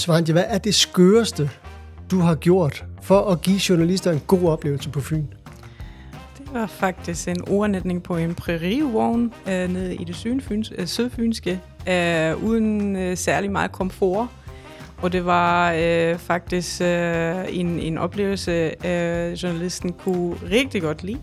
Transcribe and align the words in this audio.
Svante, 0.00 0.32
hvad 0.32 0.44
er 0.48 0.58
det 0.58 0.74
skøreste, 0.74 1.50
du 2.10 2.18
har 2.18 2.34
gjort 2.34 2.84
for 3.02 3.20
at 3.20 3.42
give 3.42 3.60
journalister 3.68 4.12
en 4.12 4.22
god 4.26 4.48
oplevelse 4.48 4.90
på 4.90 5.00
Fyn? 5.00 5.24
Det 6.38 6.54
var 6.54 6.66
faktisk 6.66 7.28
en 7.28 7.48
overnatning 7.48 8.02
på 8.02 8.16
en 8.16 8.34
prærievogn 8.34 9.32
øh, 9.48 9.72
nede 9.72 9.94
i 9.94 10.04
det 10.04 10.16
sydfyns, 10.16 10.72
øh, 10.78 10.86
sydfynske, 10.86 11.60
øh, 11.88 12.44
uden 12.44 12.96
øh, 12.96 13.16
særlig 13.16 13.50
meget 13.50 13.72
komfort. 13.72 14.26
Og 15.02 15.12
det 15.12 15.24
var 15.24 15.72
øh, 15.78 16.18
faktisk 16.18 16.80
øh, 16.80 17.44
en, 17.48 17.78
en 17.78 17.98
oplevelse, 17.98 18.86
øh, 18.86 19.32
journalisten 19.32 19.92
kunne 19.92 20.36
rigtig 20.50 20.82
godt 20.82 21.02
lide. 21.02 21.20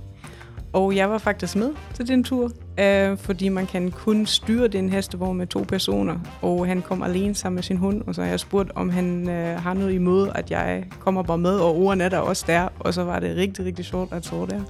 Og 0.73 0.95
jeg 0.95 1.09
var 1.09 1.17
faktisk 1.17 1.55
med 1.55 1.69
til 1.93 2.07
den 2.07 2.23
tur, 2.23 2.51
øh, 2.77 3.17
fordi 3.17 3.49
man 3.49 3.65
kan 3.65 3.91
kun 3.91 4.25
styre 4.25 4.67
den 4.67 4.89
hestevogn 4.89 5.37
med 5.37 5.47
to 5.47 5.65
personer. 5.67 6.19
Og 6.41 6.67
han 6.67 6.81
kom 6.81 7.03
alene 7.03 7.35
sammen 7.35 7.55
med 7.55 7.63
sin 7.63 7.77
hund, 7.77 8.01
og 8.07 8.15
så 8.15 8.21
har 8.21 8.29
jeg 8.29 8.39
spurgt, 8.39 8.71
om 8.75 8.89
han 8.89 9.29
øh, 9.29 9.61
har 9.61 9.73
noget 9.73 9.93
imod, 9.93 10.29
at 10.35 10.51
jeg 10.51 10.85
kommer 10.99 11.23
bare 11.23 11.37
med, 11.37 11.59
og 11.59 11.75
ordene 11.75 12.03
er 12.03 12.09
der 12.09 12.17
også 12.17 12.43
der. 12.47 12.67
Og 12.79 12.93
så 12.93 13.03
var 13.03 13.19
det 13.19 13.35
rigtig, 13.35 13.65
rigtig 13.65 13.85
sjovt 13.85 14.13
at 14.13 14.25
stå 14.25 14.45
der. 14.45 14.61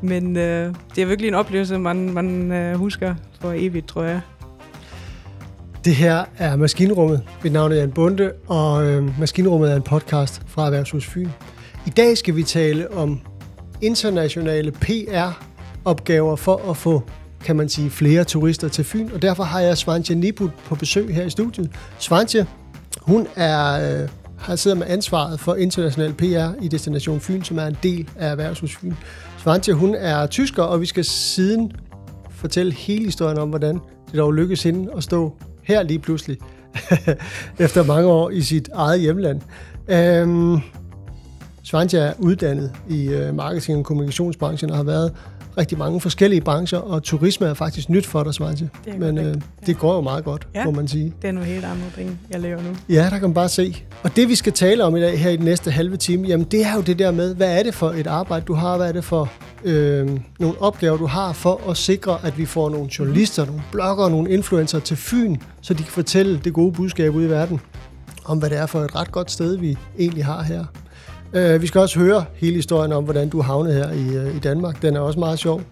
Men 0.00 0.36
øh, 0.36 0.74
det 0.94 1.02
er 1.02 1.06
virkelig 1.06 1.28
en 1.28 1.34
oplevelse, 1.34 1.78
man, 1.78 2.12
man 2.12 2.52
øh, 2.52 2.74
husker 2.74 3.14
for 3.40 3.52
evigt, 3.56 3.88
tror 3.88 4.02
jeg. 4.02 4.20
Det 5.84 5.94
her 5.94 6.24
er 6.38 6.56
Maskinrummet. 6.56 7.22
Mit 7.42 7.52
navn 7.52 7.72
er 7.72 7.76
Jan 7.76 7.92
Bunde, 7.92 8.32
og 8.46 8.86
øh, 8.86 9.18
Maskinrummet 9.20 9.72
er 9.72 9.76
en 9.76 9.82
podcast 9.82 10.42
fra 10.46 10.66
Erhvervshus 10.66 11.06
Fyn. 11.06 11.28
I 11.86 11.90
dag 11.90 12.18
skal 12.18 12.36
vi 12.36 12.42
tale 12.42 12.92
om 12.94 13.20
internationale 13.82 14.72
PR 14.72 15.45
opgaver 15.86 16.36
for 16.36 16.70
at 16.70 16.76
få, 16.76 17.02
kan 17.44 17.56
man 17.56 17.68
sige, 17.68 17.90
flere 17.90 18.24
turister 18.24 18.68
til 18.68 18.84
Fyn. 18.84 19.10
Og 19.14 19.22
derfor 19.22 19.42
har 19.42 19.60
jeg 19.60 19.78
Svante 19.78 20.14
Nibut 20.14 20.50
på 20.64 20.74
besøg 20.74 21.14
her 21.14 21.24
i 21.24 21.30
studiet. 21.30 21.70
Svante, 21.98 22.46
hun 23.00 23.26
er, 23.36 24.02
øh, 24.02 24.08
har 24.38 24.56
siddet 24.56 24.78
med 24.78 24.86
ansvaret 24.88 25.40
for 25.40 25.54
international 25.54 26.12
PR 26.12 26.62
i 26.62 26.68
Destination 26.68 27.20
Fyn, 27.20 27.42
som 27.42 27.58
er 27.58 27.66
en 27.66 27.76
del 27.82 28.08
af 28.16 28.30
Erhvervshus 28.30 28.76
Fyn. 28.76 28.92
Svante, 29.38 29.74
hun 29.74 29.94
er 29.94 30.26
tysker, 30.26 30.62
og 30.62 30.80
vi 30.80 30.86
skal 30.86 31.04
siden 31.04 31.72
fortælle 32.30 32.72
hele 32.72 33.04
historien 33.04 33.38
om, 33.38 33.48
hvordan 33.48 33.80
det 34.06 34.14
dog 34.14 34.32
lykkedes 34.32 34.62
hende 34.62 34.92
at 34.96 35.02
stå 35.02 35.32
her 35.62 35.82
lige 35.82 35.98
pludselig, 35.98 36.38
efter 37.58 37.84
mange 37.84 38.08
år 38.08 38.30
i 38.30 38.42
sit 38.42 38.68
eget 38.74 39.00
hjemland. 39.00 39.40
Øhm, 39.88 40.60
Svante 41.62 41.98
er 41.98 42.12
uddannet 42.18 42.72
i 42.88 43.08
øh, 43.08 43.34
marketing- 43.34 43.78
og 43.78 43.84
kommunikationsbranchen 43.84 44.70
og 44.70 44.76
har 44.76 44.84
været 44.84 45.12
rigtig 45.58 45.78
mange 45.78 46.00
forskellige 46.00 46.40
brancher, 46.40 46.78
og 46.78 47.02
turisme 47.02 47.46
er 47.46 47.54
faktisk 47.54 47.88
nyt 47.88 48.06
for 48.06 48.22
dig, 48.22 48.34
Svante. 48.34 48.70
Men 48.98 49.18
øh, 49.18 49.34
det 49.66 49.78
går 49.78 49.94
jo 49.94 50.00
meget 50.00 50.24
godt, 50.24 50.46
ja, 50.54 50.64
må 50.64 50.70
man 50.70 50.88
sige. 50.88 51.12
det 51.22 51.28
er 51.28 51.32
noget 51.32 51.48
helt 51.48 51.64
andet 51.64 51.92
ting, 51.94 52.20
jeg 52.30 52.40
laver 52.40 52.62
nu. 52.62 52.68
Ja, 52.88 53.02
der 53.02 53.10
kan 53.10 53.22
man 53.22 53.34
bare 53.34 53.48
se. 53.48 53.84
Og 54.02 54.16
det, 54.16 54.28
vi 54.28 54.34
skal 54.34 54.52
tale 54.52 54.84
om 54.84 54.96
i 54.96 55.00
dag 55.00 55.18
her 55.20 55.30
i 55.30 55.36
den 55.36 55.44
næste 55.44 55.70
halve 55.70 55.96
time, 55.96 56.28
jamen 56.28 56.46
det 56.50 56.66
er 56.66 56.74
jo 56.74 56.80
det 56.80 56.98
der 56.98 57.10
med, 57.10 57.34
hvad 57.34 57.58
er 57.58 57.62
det 57.62 57.74
for 57.74 57.90
et 57.90 58.06
arbejde, 58.06 58.44
du 58.44 58.54
har? 58.54 58.76
Hvad 58.76 58.88
er 58.88 58.92
det 58.92 59.04
for 59.04 59.32
øh, 59.64 60.10
nogle 60.40 60.60
opgaver, 60.60 60.96
du 60.96 61.06
har 61.06 61.32
for 61.32 61.70
at 61.70 61.76
sikre, 61.76 62.18
at 62.22 62.38
vi 62.38 62.46
får 62.46 62.70
nogle 62.70 62.88
journalister, 62.98 63.44
nogle 63.46 63.62
bloggere, 63.72 64.10
nogle 64.10 64.30
influencer 64.30 64.78
til 64.78 64.96
Fyn, 64.96 65.36
så 65.60 65.74
de 65.74 65.82
kan 65.82 65.92
fortælle 65.92 66.40
det 66.44 66.52
gode 66.52 66.72
budskab 66.72 67.14
ud 67.14 67.24
i 67.24 67.30
verden 67.30 67.60
om, 68.24 68.38
hvad 68.38 68.50
det 68.50 68.58
er 68.58 68.66
for 68.66 68.80
et 68.80 68.94
ret 68.96 69.12
godt 69.12 69.30
sted, 69.30 69.56
vi 69.58 69.76
egentlig 69.98 70.24
har 70.24 70.42
her. 70.42 70.64
Øh, 71.36 71.62
vi 71.62 71.66
skal 71.66 71.80
også 71.80 71.98
høre 71.98 72.24
hele 72.34 72.56
historien 72.56 72.92
om, 72.92 73.04
hvordan 73.04 73.28
du 73.28 73.42
havnede 73.42 73.74
her 73.74 73.90
i, 73.92 74.16
øh, 74.16 74.36
i 74.36 74.38
Danmark. 74.38 74.82
Den 74.82 74.96
er 74.96 75.00
også 75.00 75.18
meget 75.18 75.38
sjov. 75.38 75.62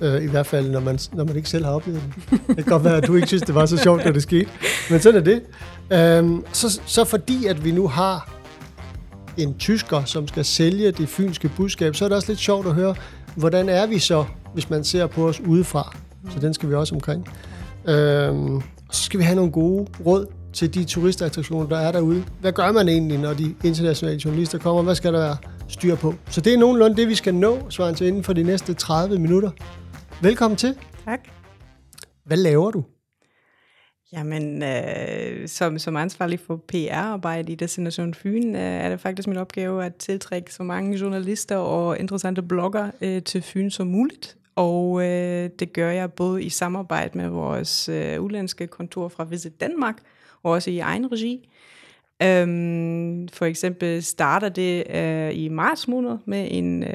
Uh, 0.00 0.22
I 0.22 0.26
hvert 0.26 0.46
fald, 0.46 0.70
når 0.70 0.80
man, 0.80 0.98
når 1.12 1.24
man 1.24 1.36
ikke 1.36 1.48
selv 1.48 1.64
har 1.64 1.72
oplevet 1.72 2.02
den. 2.30 2.40
Det 2.48 2.56
kan 2.56 2.64
godt 2.64 2.84
være, 2.84 2.96
at 2.96 3.06
du 3.06 3.14
ikke 3.14 3.26
synes, 3.26 3.42
det 3.42 3.54
var 3.54 3.66
så 3.66 3.76
sjovt, 3.76 4.04
da 4.04 4.12
det 4.12 4.22
skete. 4.22 4.48
Men 4.90 5.00
sådan 5.00 5.20
er 5.20 5.24
det. 5.24 6.22
Uh, 6.24 6.40
så, 6.52 6.80
så 6.86 7.04
fordi, 7.04 7.46
at 7.46 7.64
vi 7.64 7.70
nu 7.70 7.88
har 7.88 8.32
en 9.36 9.54
tysker, 9.58 10.04
som 10.04 10.28
skal 10.28 10.44
sælge 10.44 10.90
det 10.90 11.08
fynske 11.08 11.50
budskab, 11.56 11.94
så 11.94 12.04
er 12.04 12.08
det 12.08 12.16
også 12.16 12.28
lidt 12.28 12.40
sjovt 12.40 12.66
at 12.66 12.74
høre, 12.74 12.94
hvordan 13.36 13.68
er 13.68 13.86
vi 13.86 13.98
så, 13.98 14.24
hvis 14.54 14.70
man 14.70 14.84
ser 14.84 15.06
på 15.06 15.28
os 15.28 15.40
udefra. 15.40 15.96
Så 16.30 16.38
den 16.38 16.54
skal 16.54 16.68
vi 16.68 16.74
også 16.74 16.94
omkring. 16.94 17.28
Uh, 17.84 18.62
så 18.90 19.02
skal 19.02 19.18
vi 19.20 19.24
have 19.24 19.36
nogle 19.36 19.52
gode 19.52 19.86
råd 20.06 20.26
til 20.52 20.74
de 20.74 20.84
turistattraktioner, 20.84 21.68
der 21.68 21.78
er 21.78 21.92
derude. 21.92 22.24
Hvad 22.40 22.52
gør 22.52 22.72
man 22.72 22.88
egentlig, 22.88 23.18
når 23.18 23.34
de 23.34 23.54
internationale 23.64 24.20
journalister 24.24 24.58
kommer? 24.58 24.82
Hvad 24.82 24.94
skal 24.94 25.12
der 25.12 25.18
være 25.18 25.36
styr 25.68 25.96
på? 25.96 26.14
Så 26.30 26.40
det 26.40 26.54
er 26.54 26.58
nogenlunde 26.58 26.96
det, 26.96 27.08
vi 27.08 27.14
skal 27.14 27.34
nå, 27.34 27.70
til 27.70 28.06
inden 28.06 28.24
for 28.24 28.32
de 28.32 28.42
næste 28.42 28.74
30 28.74 29.18
minutter. 29.18 29.50
Velkommen 30.22 30.56
til. 30.56 30.76
Tak. 31.04 31.20
Hvad 32.24 32.36
laver 32.36 32.70
du? 32.70 32.84
Jamen, 34.12 34.62
øh, 34.62 35.48
som, 35.48 35.78
som 35.78 35.96
ansvarlig 35.96 36.40
for 36.40 36.56
PR-arbejde 36.68 37.52
i 37.52 37.54
Destination 37.54 38.14
Fyn, 38.14 38.54
øh, 38.54 38.60
er 38.60 38.88
det 38.88 39.00
faktisk 39.00 39.28
min 39.28 39.36
opgave 39.36 39.84
at 39.84 39.94
tiltrække 39.94 40.54
så 40.54 40.62
mange 40.62 40.98
journalister 40.98 41.56
og 41.56 41.98
interessante 41.98 42.42
blogger 42.42 42.90
øh, 43.00 43.22
til 43.22 43.42
Fyn 43.42 43.70
som 43.70 43.86
muligt. 43.86 44.36
Og 44.56 45.02
øh, 45.02 45.50
det 45.58 45.72
gør 45.72 45.90
jeg 45.90 46.12
både 46.12 46.42
i 46.42 46.48
samarbejde 46.48 47.18
med 47.18 47.28
vores 47.28 47.88
øh, 47.88 48.20
udlandske 48.20 48.66
kontor 48.66 49.08
fra 49.08 49.24
Visit 49.24 49.60
Danmark, 49.60 49.96
også 50.42 50.70
i 50.70 50.78
egen 50.78 51.12
regi. 51.12 51.48
Um, 52.22 53.28
for 53.32 53.44
eksempel 53.44 54.02
starter 54.02 54.48
det 54.48 54.84
uh, 54.94 55.38
i 55.38 55.48
marts 55.48 55.88
måned 55.88 56.18
med 56.24 56.48
en, 56.50 56.82
uh, 56.82 56.88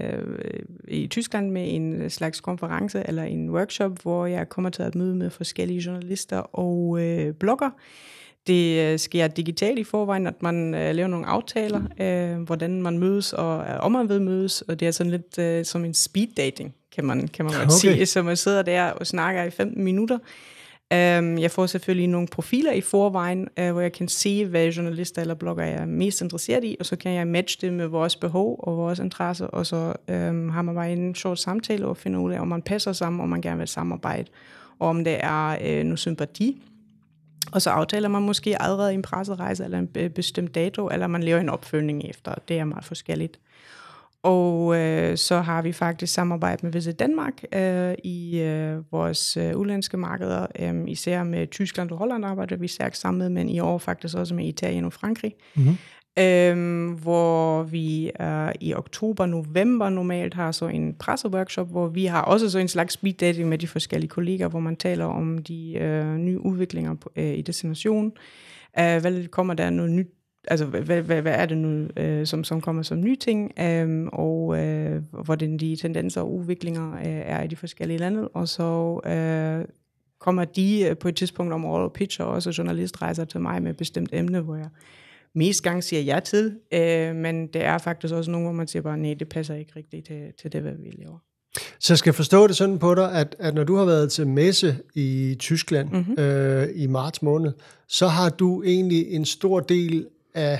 i 0.88 1.08
Tyskland 1.08 1.52
med 1.52 1.75
en 1.75 2.09
slags 2.09 2.40
konference 2.40 3.03
eller 3.06 3.24
en 3.24 3.50
workshop, 3.50 4.02
hvor 4.02 4.25
jeg 4.25 4.50
kommer 4.50 4.69
til 4.69 4.84
at 4.84 4.96
møde 4.96 5.16
med 5.16 5.30
forskellige 5.30 5.84
journalister 5.86 6.38
og 6.38 6.88
uh, 6.90 7.31
blogger. 7.40 7.69
Det 8.47 8.94
uh, 8.94 9.00
sker 9.00 9.28
digitalt 9.28 9.80
i 9.80 9.84
forvejen, 9.84 10.28
at 10.28 10.41
man 10.41 10.74
uh, 10.74 10.80
laver 10.80 11.07
nogle 11.07 11.25
aftaler, 11.25 11.81
uh, 12.36 12.44
hvordan 12.44 12.81
man 12.81 12.97
mødes 12.97 13.34
og 13.34 13.57
uh, 13.57 13.86
om 13.86 13.91
man 13.91 14.09
vil 14.09 14.22
mødes, 14.22 14.62
og 14.62 14.80
det 14.80 14.88
er 14.88 14.91
sådan 14.91 15.12
lidt 15.12 15.59
uh, 15.59 15.66
som 15.66 15.86
en 15.86 15.94
speed 15.94 16.28
dating, 16.38 16.75
kan 16.96 17.06
man, 17.06 17.28
kan 17.28 17.46
man 17.46 17.56
okay. 17.56 17.69
sige. 17.69 18.06
Så 18.06 18.22
man 18.22 18.38
sidder 18.38 18.62
der 18.62 18.91
og 18.91 19.07
snakker 19.07 19.44
i 19.44 19.50
15 19.50 19.84
minutter, 19.84 20.18
Um, 20.94 21.38
jeg 21.38 21.52
får 21.52 21.66
selvfølgelig 21.66 22.08
nogle 22.08 22.28
profiler 22.28 22.72
i 22.72 22.81
forvejen, 22.81 23.48
uh, 23.62 23.72
hvor 23.72 23.81
jeg 23.81 23.92
kan 23.92 24.08
se, 24.08 24.46
hvad 24.46 24.70
journalister 24.70 25.22
eller 25.22 25.34
blogger 25.34 25.64
er 25.64 25.86
mest 25.86 26.22
interesseret 26.22 26.64
i, 26.64 26.75
og 26.80 26.86
så 26.86 26.96
kan 26.96 27.12
jeg 27.12 27.28
matche 27.28 27.68
det 27.68 27.74
med 27.74 27.86
vores 27.86 28.16
behov 28.16 28.59
og 28.64 28.78
vores 28.78 29.00
interesser, 29.00 29.46
og 29.46 29.66
så 29.66 29.94
um, 30.08 30.50
har 30.50 30.62
man 30.62 30.75
bare 30.75 30.92
en 30.92 31.16
short 31.16 31.40
samtale 31.40 31.86
og 31.86 31.98
finder 31.98 32.20
ud 32.20 32.31
af, 32.31 32.40
om 32.40 32.48
man 32.48 32.62
passer 32.62 32.94
sammen, 32.94 33.22
om 33.22 33.30
man 33.30 33.42
gerne 33.42 33.58
vil 33.58 33.68
samarbejde, 33.68 34.30
og 34.80 34.90
om 34.90 35.03
det 35.03 35.18
er 35.20 35.58
uh, 35.62 35.84
noget 35.84 36.00
sympati. 36.00 36.62
Og 37.52 37.62
så 37.62 37.69
aftaler 37.69 38.09
man 38.09 38.22
måske 38.22 38.62
allerede 38.62 38.94
en 38.94 39.02
presserejse 39.02 39.64
eller 39.64 39.80
en 39.80 40.12
bestemt 40.16 40.56
dato, 40.56 40.90
eller 40.90 41.08
man 41.08 41.24
laver 41.24 41.40
en 41.40 41.50
opfølgning 41.50 42.04
efter. 42.09 42.36
Det 42.48 42.59
er 42.59 42.66
meget 42.66 42.86
forskelligt. 42.86 43.40
Og 44.27 44.77
øh, 44.77 45.17
så 45.17 45.39
har 45.39 45.61
vi 45.61 45.71
faktisk 45.71 46.13
samarbejde 46.13 46.65
med 46.65 46.71
Visit 46.71 46.99
Danmark 46.99 47.43
øh, 47.53 47.93
i 48.03 48.39
øh, 48.39 48.91
vores 48.91 49.38
øh, 49.38 49.55
udlandske 49.55 49.97
markeder, 49.97 50.45
øh, 50.59 50.75
især 50.88 51.23
med 51.23 51.47
Tyskland 51.47 51.91
og 51.91 51.97
Holland 51.97 52.25
arbejder 52.25 52.55
vi 52.55 52.67
stærkt 52.67 52.97
sammen 52.97 53.19
med, 53.19 53.29
men 53.29 53.49
i 53.49 53.59
år 53.59 53.77
faktisk 53.77 54.17
også 54.17 54.35
med 54.35 54.45
Italien 54.45 54.85
og 54.85 54.93
Frankrig. 54.93 55.35
Mm-hmm. 55.55 55.77
Øhm, 56.19 56.93
hvor 56.93 57.63
vi 57.63 58.11
øh, 58.21 58.51
i 58.61 58.73
oktober-november 58.73 59.89
normalt 59.89 60.33
har 60.33 60.51
så 60.51 60.67
en 60.67 60.94
presseworkshop, 60.94 61.69
hvor 61.71 61.88
vi 61.88 62.05
har 62.05 62.21
også 62.21 62.49
så 62.49 62.59
en 62.59 62.67
slags 62.67 62.94
speed 62.94 63.13
dating 63.13 63.49
med 63.49 63.57
de 63.57 63.67
forskellige 63.67 64.09
kolleger, 64.09 64.47
hvor 64.47 64.59
man 64.59 64.75
taler 64.75 65.05
om 65.05 65.38
de 65.38 65.73
øh, 65.73 66.17
nye 66.17 66.39
udviklinger 66.39 66.94
på, 66.94 67.11
øh, 67.15 67.38
i 67.38 67.41
destinationen. 67.41 68.11
Øh, 68.79 69.01
hvad 69.01 69.27
kommer 69.27 69.53
der 69.53 69.69
noget 69.69 69.91
nyt 69.91 70.16
altså, 70.47 70.66
hvad, 70.66 71.02
hvad, 71.02 71.22
hvad 71.22 71.34
er 71.34 71.46
det 71.46 71.58
nu, 71.58 71.88
øh, 71.97 72.28
som, 72.28 72.44
som 72.44 72.62
kommer 72.62 72.84
som 72.84 73.02
nye 73.02 73.16
ting, 73.16 73.52
øh, 73.59 74.08
og 74.13 74.58
øh, 74.59 75.02
hvordan 75.12 75.58
de 75.58 75.75
tendenser 75.75 76.22
og 76.22 76.34
udviklinger 76.34 76.94
øh, 76.94 77.02
er 77.06 77.44
i 77.44 77.47
de 77.47 77.56
forskellige 77.56 77.97
lande, 77.97 78.28
og 78.28 78.47
så 78.47 79.00
øh, 79.06 79.66
kommer 80.19 80.45
de 80.45 80.88
øh, 80.89 80.98
på 80.98 81.07
et 81.07 81.16
tidspunkt 81.16 81.54
om 81.54 81.66
året 81.66 81.83
og 81.83 81.94
pitcher 81.94 82.25
også, 82.25 82.56
journalistrejser 82.57 83.25
til 83.25 83.42
mig 83.42 83.63
med 83.63 83.71
et 83.71 83.77
bestemt 83.77 84.10
emne, 84.13 84.39
hvor 84.39 84.56
jeg 84.56 84.69
mest 85.36 85.63
gang 85.63 85.83
siger 85.83 86.01
ja 86.01 86.19
til, 86.19 86.56
øh, 86.74 87.16
men 87.16 87.48
det 87.48 87.63
er 87.63 87.77
faktisk 87.77 88.13
også 88.13 88.31
nogle, 88.31 88.45
hvor 88.45 88.54
man 88.54 88.68
siger 88.68 88.83
bare, 88.83 88.98
nej, 88.98 89.13
det 89.13 89.30
passer 89.30 89.56
ikke 89.56 89.71
rigtigt 89.75 90.07
til, 90.07 90.21
til 90.42 90.51
det, 90.51 90.62
hvad 90.62 90.74
vi 90.74 90.92
laver. 90.98 91.18
Så 91.80 91.94
jeg 91.94 91.98
skal 91.98 92.13
forstå 92.13 92.48
det 92.48 92.56
sådan 92.56 92.80
på 92.80 92.95
dig, 92.95 93.12
at, 93.12 93.36
at 93.39 93.54
når 93.54 93.63
du 93.63 93.75
har 93.75 93.86
været 93.86 94.12
til 94.12 94.27
messe 94.27 94.77
i 94.95 95.36
Tyskland 95.39 95.89
mm-hmm. 95.92 96.24
øh, 96.24 96.68
i 96.75 96.88
marts 96.88 97.21
måned, 97.21 97.51
så 97.88 98.07
har 98.07 98.30
du 98.30 98.63
egentlig 98.63 99.07
en 99.07 99.25
stor 99.25 99.60
del 99.60 100.07
af 100.38 100.60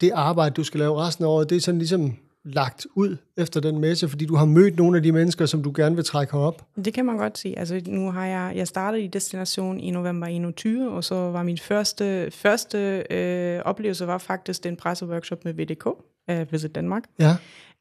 det 0.00 0.10
arbejde, 0.14 0.54
du 0.54 0.64
skal 0.64 0.80
lave 0.80 0.96
resten 0.96 1.24
af 1.24 1.28
året, 1.28 1.50
det 1.50 1.56
er 1.56 1.60
sådan 1.60 1.78
ligesom 1.78 2.16
lagt 2.44 2.86
ud 2.94 3.16
efter 3.36 3.60
den 3.60 3.78
messe, 3.78 4.08
fordi 4.08 4.26
du 4.26 4.36
har 4.36 4.44
mødt 4.44 4.76
nogle 4.76 4.96
af 4.96 5.02
de 5.02 5.12
mennesker, 5.12 5.46
som 5.46 5.62
du 5.62 5.72
gerne 5.76 5.96
vil 5.96 6.04
trække 6.04 6.34
op? 6.34 6.62
Det 6.84 6.94
kan 6.94 7.04
man 7.04 7.16
godt 7.16 7.38
sige. 7.38 7.58
Altså, 7.58 7.80
nu 7.86 8.10
har 8.10 8.26
jeg, 8.26 8.52
jeg 8.56 8.68
startet 8.68 9.00
i 9.00 9.06
Destination 9.06 9.80
i 9.80 9.90
november 9.90 10.26
21, 10.26 10.90
og 10.90 11.04
så 11.04 11.14
var 11.14 11.42
min 11.42 11.58
første, 11.58 12.30
første 12.30 13.04
øh, 13.10 13.60
oplevelse 13.64 14.06
var 14.06 14.18
faktisk 14.18 14.64
den 14.64 14.76
presseworkshop 14.76 15.44
med 15.44 15.54
VDK, 15.54 15.86
øh, 16.30 16.52
Visit 16.52 16.74
Danmark. 16.74 17.02
Ja. 17.18 17.36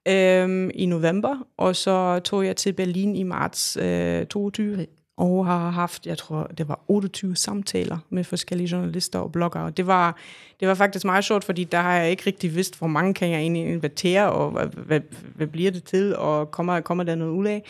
Øhm, 0.08 0.72
i 0.74 0.86
november, 0.86 1.48
og 1.58 1.76
så 1.76 2.20
tog 2.20 2.46
jeg 2.46 2.56
til 2.56 2.74
Berlin 2.74 3.16
i 3.16 3.24
marts 3.24 3.78
øh, 3.78 4.26
22, 4.26 4.86
og 5.18 5.46
har 5.46 5.70
haft, 5.70 6.06
jeg 6.06 6.18
tror, 6.18 6.44
det 6.58 6.68
var 6.68 6.80
28 6.88 7.36
samtaler 7.36 7.98
med 8.10 8.24
forskellige 8.24 8.70
journalister 8.72 9.20
og 9.20 9.32
bloggere. 9.32 9.70
Det 9.70 9.88
var, 9.88 10.18
det 10.60 10.68
var 10.68 10.74
faktisk 10.74 11.06
meget 11.06 11.26
sjovt, 11.26 11.44
fordi 11.44 11.64
der 11.64 11.78
har 11.78 11.98
jeg 11.98 12.12
ikke 12.12 12.24
rigtig 12.28 12.56
vidst, 12.56 12.78
hvor 12.80 12.88
mange 12.88 13.14
kan 13.14 13.30
jeg 13.30 13.40
egentlig 13.40 13.66
invitere, 13.66 14.32
og 14.32 14.52
hvad, 14.52 14.66
hvad, 14.66 15.00
hvad 15.36 15.48
bliver 15.48 15.72
det 15.72 15.84
til, 15.84 16.16
og 16.16 16.52
kommer, 16.52 16.80
kommer 16.80 17.04
der 17.04 17.16
noget 17.16 17.32
ud 17.32 17.46
af. 17.46 17.64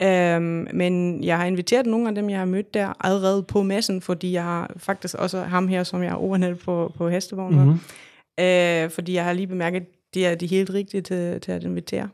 Um, 0.00 0.68
men 0.74 1.24
jeg 1.24 1.38
har 1.38 1.44
inviteret 1.44 1.86
nogle 1.86 2.08
af 2.08 2.14
dem, 2.14 2.30
jeg 2.30 2.38
har 2.38 2.44
mødt 2.44 2.74
der, 2.74 3.06
allerede 3.06 3.42
på 3.42 3.62
messen, 3.62 4.00
fordi 4.00 4.32
jeg 4.32 4.42
har 4.42 4.74
faktisk 4.76 5.14
også 5.14 5.42
ham 5.42 5.68
her, 5.68 5.84
som 5.84 6.02
jeg 6.02 6.10
har 6.10 6.16
overnatte 6.16 6.56
på, 6.56 6.92
på 6.96 7.08
hestevognen. 7.08 7.60
Mm-hmm. 7.60 8.84
Uh, 8.84 8.90
fordi 8.90 9.14
jeg 9.14 9.24
har 9.24 9.32
lige 9.32 9.46
bemærket, 9.46 9.86
det 10.14 10.26
er 10.26 10.34
de 10.34 10.46
helt 10.46 10.70
rigtige 10.70 11.00
til, 11.00 11.40
til 11.40 11.52
at 11.52 11.64
invitere. 11.64 12.08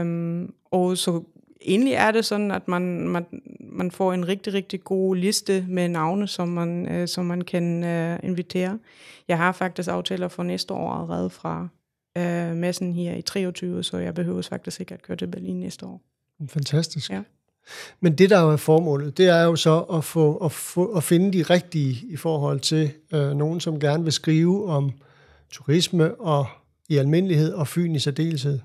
Um, 0.00 0.54
og 0.70 0.98
så 0.98 1.22
egentlig 1.66 1.92
er 1.92 2.10
det 2.10 2.24
sådan, 2.24 2.50
at 2.50 2.68
man, 2.68 3.08
man, 3.08 3.26
man 3.60 3.90
får 3.90 4.12
en 4.12 4.28
rigtig, 4.28 4.52
rigtig 4.52 4.84
god 4.84 5.16
liste 5.16 5.66
med 5.68 5.88
navne, 5.88 6.28
som 6.28 6.48
man, 6.48 6.88
øh, 6.88 7.08
som 7.08 7.26
man 7.26 7.42
kan 7.42 7.84
øh, 7.84 8.18
invitere. 8.22 8.78
Jeg 9.28 9.36
har 9.38 9.52
faktisk 9.52 9.88
aftaler 9.88 10.28
for 10.28 10.42
næste 10.42 10.74
år 10.74 10.92
allerede 10.92 11.30
fra 11.30 11.68
øh, 12.18 12.56
messen 12.56 12.92
her 12.92 13.14
i 13.14 13.22
23, 13.22 13.84
så 13.84 13.98
jeg 13.98 14.14
behøver 14.14 14.42
faktisk 14.42 14.80
ikke 14.80 14.94
at 14.94 15.02
køre 15.02 15.16
til 15.16 15.26
Berlin 15.26 15.60
næste 15.60 15.86
år. 15.86 16.00
Fantastisk. 16.48 17.10
Ja. 17.10 17.22
Men 18.00 18.18
det, 18.18 18.30
der 18.30 18.40
jo 18.40 18.50
er 18.50 18.56
formålet, 18.56 19.18
det 19.18 19.28
er 19.28 19.42
jo 19.42 19.56
så 19.56 19.80
at, 19.80 20.04
få, 20.04 20.36
at, 20.36 20.52
få, 20.52 20.84
at 20.84 21.04
finde 21.04 21.38
de 21.38 21.42
rigtige 21.42 22.06
i 22.06 22.16
forhold 22.16 22.60
til 22.60 22.90
øh, 23.14 23.30
nogen, 23.36 23.60
som 23.60 23.80
gerne 23.80 24.04
vil 24.04 24.12
skrive 24.12 24.68
om 24.68 24.92
turisme 25.50 26.14
og 26.14 26.46
i 26.88 26.96
almindelighed 26.96 27.52
og 27.52 27.68
Fyn 27.68 27.94
i 27.94 27.98
særdeleshed 27.98 28.58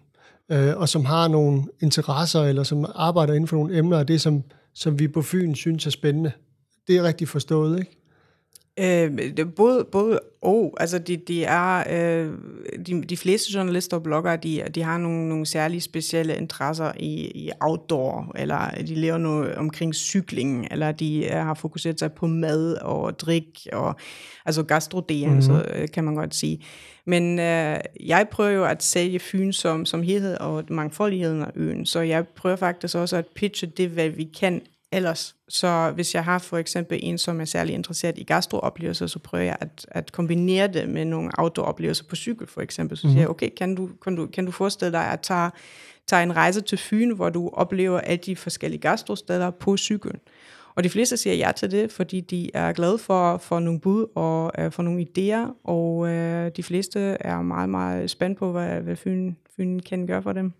øh, 0.51 0.77
og 0.77 0.89
som 0.89 1.05
har 1.05 1.27
nogle 1.27 1.63
interesser, 1.81 2.41
eller 2.41 2.63
som 2.63 2.85
arbejder 2.95 3.33
inden 3.33 3.47
for 3.47 3.55
nogle 3.55 3.77
emner 3.77 3.99
af 3.99 4.07
det, 4.07 4.21
som, 4.21 4.43
som 4.73 4.99
vi 4.99 5.07
på 5.07 5.21
Fyn 5.21 5.55
synes 5.55 5.85
er 5.85 5.89
spændende. 5.89 6.31
Det 6.87 6.97
er 6.97 7.03
rigtig 7.03 7.27
forstået, 7.27 7.79
ikke? 7.79 8.06
Øh, 8.79 9.11
både, 9.55 9.85
både 9.91 10.19
og, 10.41 10.73
altså 10.79 10.99
de, 10.99 11.17
de 11.17 11.43
er, 11.43 11.83
øh, 11.89 12.33
de, 12.85 13.01
de 13.01 13.17
fleste 13.17 13.53
journalister 13.53 13.97
og 13.97 14.03
bloggere, 14.03 14.37
de, 14.37 14.63
de 14.75 14.83
har 14.83 14.97
nogle, 14.97 15.29
nogle 15.29 15.45
særlige 15.45 15.81
specielle 15.81 16.37
interesser 16.37 16.91
i, 16.99 17.13
i 17.25 17.51
outdoor, 17.59 18.31
eller 18.35 18.69
de 18.69 18.95
lever 18.95 19.17
noget 19.17 19.55
omkring 19.55 19.95
cykling, 19.95 20.67
eller 20.71 20.91
de 20.91 21.25
er, 21.25 21.43
har 21.43 21.53
fokuseret 21.53 21.99
sig 21.99 22.13
på 22.13 22.27
mad 22.27 22.73
og 22.73 23.19
drik, 23.19 23.67
og 23.73 23.95
altså 24.45 24.63
gastroderen, 24.63 25.29
mm-hmm. 25.29 25.41
så 25.41 25.65
øh, 25.75 25.87
kan 25.93 26.03
man 26.03 26.15
godt 26.15 26.35
sige. 26.35 26.63
Men 27.05 27.39
øh, 27.39 27.79
jeg 28.05 28.27
prøver 28.31 28.49
jo 28.49 28.65
at 28.65 28.83
sælge 28.83 29.19
Fyn 29.19 29.51
som, 29.51 29.85
som 29.85 30.03
helhed 30.03 30.37
og 30.37 30.63
mangfoldigheden 30.69 31.41
af 31.41 31.51
øen, 31.55 31.85
så 31.85 31.99
jeg 31.99 32.27
prøver 32.27 32.55
faktisk 32.55 32.95
også 32.95 33.17
at 33.17 33.25
pitche 33.35 33.67
det, 33.77 33.89
hvad 33.89 34.09
vi 34.09 34.23
kan 34.39 34.61
ellers. 34.91 35.35
Så 35.49 35.91
hvis 35.95 36.15
jeg 36.15 36.23
har 36.23 36.39
for 36.39 36.57
eksempel 36.57 36.99
en, 37.03 37.17
som 37.17 37.41
er 37.41 37.45
særlig 37.45 37.75
interesseret 37.75 38.17
i 38.17 38.23
gastrooplevelser, 38.23 39.07
så 39.07 39.19
prøver 39.19 39.43
jeg 39.43 39.57
at, 39.59 39.85
at 39.91 40.11
kombinere 40.11 40.67
det 40.67 40.89
med 40.89 41.05
nogle 41.05 41.31
outdoor-oplevelser 41.37 42.03
på 42.09 42.15
cykel 42.15 42.47
for 42.47 42.61
eksempel. 42.61 42.97
Så 42.97 43.01
siger 43.01 43.13
jeg, 43.13 43.23
mhm. 43.27 43.31
okay, 43.31 43.49
kan 43.57 43.75
du, 43.75 43.89
kan, 44.03 44.15
du, 44.15 44.27
kan 44.27 44.45
du 44.45 44.51
forestille 44.51 44.91
dig 44.91 45.11
at 45.11 45.19
tage, 45.21 45.51
tage 46.07 46.23
en 46.23 46.35
rejse 46.35 46.61
til 46.61 46.77
Fyn, 46.77 47.15
hvor 47.15 47.29
du 47.29 47.49
oplever 47.53 47.99
alle 47.99 48.23
de 48.25 48.35
forskellige 48.35 48.81
gastrosteder 48.81 49.51
på 49.51 49.77
cykel? 49.77 50.11
Og 50.75 50.83
de 50.83 50.89
fleste 50.89 51.17
siger 51.17 51.33
ja 51.33 51.51
til 51.55 51.71
det, 51.71 51.91
fordi 51.91 52.21
de 52.21 52.51
er 52.53 52.73
glade 52.73 52.97
for, 52.97 53.37
for 53.37 53.59
nogle 53.59 53.79
bud 53.79 54.05
og 54.15 54.51
uh, 54.59 54.71
for 54.71 54.83
nogle 54.83 55.07
idéer, 55.07 55.61
og 55.63 55.95
uh, 55.97 56.47
de 56.55 56.63
fleste 56.63 56.99
er 56.99 57.41
meget, 57.41 57.69
meget 57.69 58.09
spændt 58.09 58.39
på, 58.39 58.51
hvad, 58.51 58.81
hvad 58.81 58.95
Fyn, 58.95 59.33
Fyn 59.55 59.79
kan 59.79 60.07
gøre 60.07 60.23
for 60.23 60.33
dem. 60.33 60.53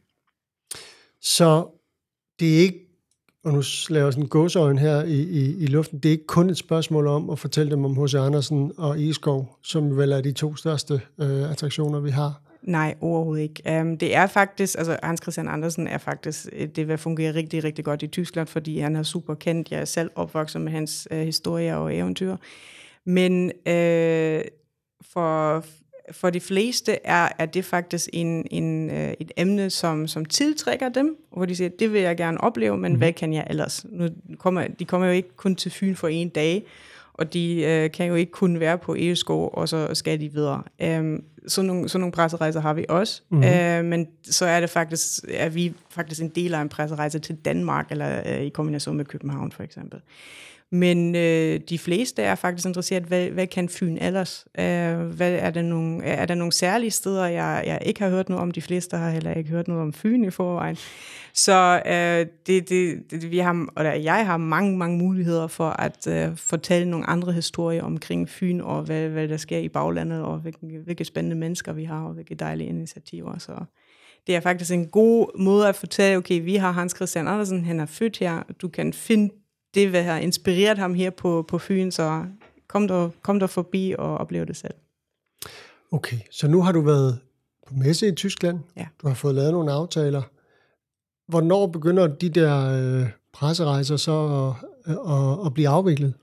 Så 1.22 1.68
det 2.40 2.56
er 2.56 2.60
ikke 2.60 2.87
og 3.48 3.54
nu 3.54 3.64
laver 3.90 4.06
jeg 4.06 4.14
sådan 4.14 4.24
en 4.24 4.30
gåseøjne 4.30 4.80
her 4.80 5.04
i, 5.04 5.22
i, 5.22 5.64
i 5.64 5.66
luften, 5.66 6.00
det 6.00 6.10
er 6.10 6.12
ikke 6.12 6.28
kun 6.28 6.50
et 6.50 6.58
spørgsmål 6.58 7.08
om 7.08 7.30
at 7.30 7.40
fortælle 7.40 7.72
dem 7.72 7.86
om 7.86 8.04
H.C. 8.04 8.14
Andersen 8.14 8.72
og 8.78 9.00
Egeskov, 9.00 9.58
som 9.64 9.98
vel 9.98 10.12
er 10.12 10.22
de 10.22 10.32
to 10.32 10.56
største 10.56 11.02
øh, 11.20 11.52
attraktioner, 11.52 12.00
vi 12.00 12.10
har. 12.10 12.42
Nej, 12.62 12.96
overhovedet 13.02 13.44
ikke. 13.44 13.82
Um, 13.82 13.98
det 13.98 14.16
er 14.16 14.28
faktisk, 14.28 14.78
altså 14.78 14.98
Hans 15.04 15.22
Christian 15.22 15.48
Andersen 15.48 15.88
er 15.88 15.98
faktisk, 15.98 16.48
øh, 16.54 16.68
det 16.68 16.88
vil 16.88 16.98
fungere 16.98 17.34
rigtig, 17.34 17.64
rigtig 17.64 17.86
godt 17.86 18.04
i 18.04 18.08
Tyskland, 18.08 18.48
fordi 18.48 18.80
han 18.80 18.96
er 18.96 19.04
super 19.04 19.34
kendt. 19.34 19.72
Jeg 19.72 19.80
er 19.80 19.86
selv 19.86 20.10
opvokset 20.16 20.62
med 20.62 20.72
hans 20.72 21.08
øh, 21.12 21.20
historier 21.20 21.76
og 21.76 21.96
eventyr. 21.96 22.36
Men 23.06 23.52
øh, 23.66 24.42
for, 25.02 25.64
for 26.12 26.30
de 26.30 26.40
fleste 26.40 26.98
er, 27.04 27.30
er 27.38 27.46
det 27.46 27.66
faktisk 27.66 28.10
en, 28.14 28.48
en, 28.52 28.90
uh, 28.90 28.96
et 28.96 29.32
emne, 29.38 29.70
som, 29.70 30.08
som 30.08 30.26
tiltrækker 30.26 30.90
dem, 30.90 31.18
hvor 31.32 31.46
de 31.46 31.56
siger, 31.56 31.70
det 31.70 31.94
vil 31.94 32.02
jeg 32.02 32.18
gerne 32.18 32.42
opleve, 32.42 32.78
men 32.78 32.92
mm. 32.92 32.98
hvad 32.98 33.14
kan 33.14 33.34
jeg 33.34 33.48
ellers? 33.50 33.86
Nu 33.90 34.10
kommer, 34.38 34.68
de 34.68 34.86
kommer 34.86 35.08
jo 35.08 35.14
ikke 35.14 35.36
kun 35.36 35.56
til 35.56 35.72
Fyn 35.72 35.96
for 35.96 36.08
en 36.08 36.30
dag, 36.30 36.64
og 37.14 37.34
de 37.34 37.64
øh, 37.64 37.92
kan 37.92 38.06
jo 38.06 38.16
ikke 38.16 38.32
kun 38.32 38.60
være 38.60 38.78
på 38.78 38.96
EU-skov, 39.00 39.50
og 39.54 39.70
så 39.70 39.90
skal 39.94 40.20
de 40.20 40.32
videre. 40.34 40.64
Um, 41.00 41.24
sådan, 41.48 41.68
nogle, 41.68 41.90
sådan 41.90 42.02
nogle 42.02 42.12
presserejser 42.12 42.60
har 42.60 42.74
vi 42.74 42.86
også, 42.90 43.22
mm-hmm. 43.30 43.48
uh, 43.48 43.86
men 43.86 44.08
så 44.24 44.46
er 44.46 44.60
det 44.60 44.70
faktisk, 44.70 45.24
er 45.30 45.50
vi 45.50 45.74
faktisk 45.90 46.22
en 46.22 46.30
del 46.30 46.54
af 46.54 46.62
en 46.62 46.70
presserejse 46.70 47.20
til 47.20 47.36
Danmark, 47.36 47.92
eller 47.92 48.38
uh, 48.38 48.42
i 48.42 48.50
kombination 48.50 48.98
med 48.98 49.06
København 49.06 49.52
for 49.52 49.64
eksempel. 49.64 50.00
Men 50.72 51.16
øh, 51.16 51.60
de 51.70 51.80
fleste 51.80 52.22
er 52.22 52.36
faktisk 52.36 52.68
interesseret, 52.68 53.04
hvad, 53.04 53.30
hvad 53.30 53.48
kan 53.48 53.70
Fyn 53.70 53.98
ellers? 53.98 54.46
Øh, 54.60 55.00
hvad, 55.00 55.32
er, 55.32 55.50
der 55.50 55.62
nogle, 55.62 56.04
er 56.04 56.26
der 56.26 56.36
nogle 56.36 56.52
særlige 56.52 56.92
steder, 56.92 57.26
jeg, 57.26 57.64
jeg 57.66 57.80
ikke 57.86 58.02
har 58.02 58.10
hørt 58.10 58.30
noget 58.30 58.42
om? 58.42 58.52
De 58.52 58.62
fleste 58.62 58.98
har 58.98 59.10
heller 59.10 59.34
ikke 59.34 59.50
hørt 59.50 59.68
noget 59.68 59.84
om 59.84 59.94
Fyn 59.94 60.24
i 60.24 60.30
forvejen. 60.30 60.78
Så 61.34 61.82
øh, 61.86 62.26
det, 62.48 62.70
det, 62.70 63.12
det, 63.12 63.32
vi 63.32 63.38
har, 63.38 63.68
eller 63.78 63.94
jeg 63.94 64.26
har 64.26 64.38
mange, 64.38 64.78
mange 64.78 64.98
muligheder 64.98 65.48
for 65.48 65.70
at 65.70 66.08
øh, 66.08 66.38
fortælle 66.38 66.90
nogle 66.90 67.10
andre 67.10 67.34
historier 67.34 67.84
omkring 67.84 68.30
Fyn, 68.30 68.62
og 68.62 68.84
hvad, 68.84 69.10
hvad 69.10 69.28
der 69.28 69.38
sker 69.38 69.58
i 69.58 69.70
baglandet, 69.70 70.22
og 70.22 70.38
hvilke, 70.40 70.80
hvilke 70.84 71.06
spændende 71.06 71.36
mennesker 71.36 71.74
vi 71.74 71.84
har, 71.84 72.04
og 72.04 72.14
hvilke 72.14 72.36
dejlige 72.36 72.70
initiativer. 72.70 73.38
Så 73.38 73.52
det 74.28 74.36
er 74.36 74.40
faktisk 74.40 74.72
en 74.72 74.88
god 74.88 75.40
måde 75.40 75.68
at 75.68 75.76
fortælle, 75.76 76.18
okay, 76.18 76.44
vi 76.44 76.56
har 76.56 76.72
Hans 76.72 76.96
Christian 76.96 77.28
Andersen, 77.28 77.66
han 77.66 77.80
er 77.80 77.86
født 77.86 78.18
her, 78.18 78.44
du 78.62 78.68
kan 78.68 78.94
finde 78.94 79.34
det, 79.78 79.90
hvad 79.90 80.04
har 80.04 80.18
inspireret 80.18 80.78
ham 80.78 80.94
her 80.94 81.10
på, 81.10 81.46
på 81.48 81.58
Fyn, 81.58 81.92
så 81.92 82.26
kom 82.68 82.88
der, 82.88 83.10
kom 83.22 83.40
der 83.40 83.48
forbi 83.48 83.96
og 83.98 84.18
opleve 84.18 84.46
det 84.46 84.58
selv. 84.58 84.74
Okay, 85.92 86.18
så 86.32 86.48
nu 86.48 86.62
har 86.62 86.72
du 86.72 86.82
været 86.82 87.20
på 87.68 87.74
messe 87.74 88.08
i 88.08 88.16
Tyskland, 88.16 88.60
ja. 88.78 88.88
du 89.02 89.08
har 89.08 89.16
fået 89.16 89.36
lavet 89.36 89.52
nogle 89.52 89.72
aftaler. 89.72 90.22
Hvornår 91.28 91.68
begynder 91.68 92.08
de 92.08 92.30
der 92.30 92.80
øh, 92.80 93.10
presserejser 93.34 93.98
så 93.98 94.54
at, 94.86 94.92
at, 94.92 95.46
at 95.46 95.54
blive 95.54 95.68
afviklet? 95.68 96.14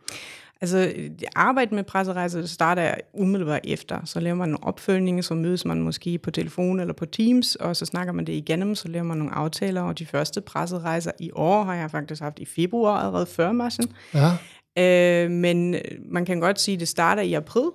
Altså, 0.61 0.93
arbejdet 1.37 1.73
med 1.73 1.85
presserejser 1.85 2.47
starter 2.47 2.95
umiddelbart 3.13 3.61
efter. 3.65 4.05
Så 4.05 4.21
laver 4.21 4.37
man 4.37 4.49
en 4.49 4.57
opfølgning, 4.63 5.25
så 5.25 5.35
mødes 5.35 5.65
man 5.65 5.83
måske 5.83 6.19
på 6.19 6.31
telefon 6.31 6.81
eller 6.81 6.95
på 6.95 7.07
Teams, 7.07 7.55
og 7.55 7.77
så 7.77 7.85
snakker 7.85 8.13
man 8.13 8.25
det 8.25 8.33
igennem, 8.33 8.75
så 8.75 8.89
laver 8.89 9.05
man 9.05 9.19
nogle 9.19 9.35
aftaler, 9.35 9.83
og 9.83 9.99
de 9.99 10.07
første 10.07 10.41
presserejser 10.41 11.11
i 11.21 11.31
år 11.35 11.65
har 11.65 11.75
jeg 11.75 11.91
faktisk 11.91 12.23
haft 12.23 12.39
i 12.39 12.45
februar, 12.45 12.99
allerede 12.99 13.27
før 13.27 13.53
marsen. 13.53 13.93
Ja. 14.15 14.31
Øh, 14.79 15.31
men 15.31 15.77
man 16.11 16.25
kan 16.25 16.41
godt 16.41 16.61
sige, 16.61 16.75
at 16.75 16.81
det 16.81 16.89
starter 16.89 17.23
i 17.23 17.33
april, 17.33 17.71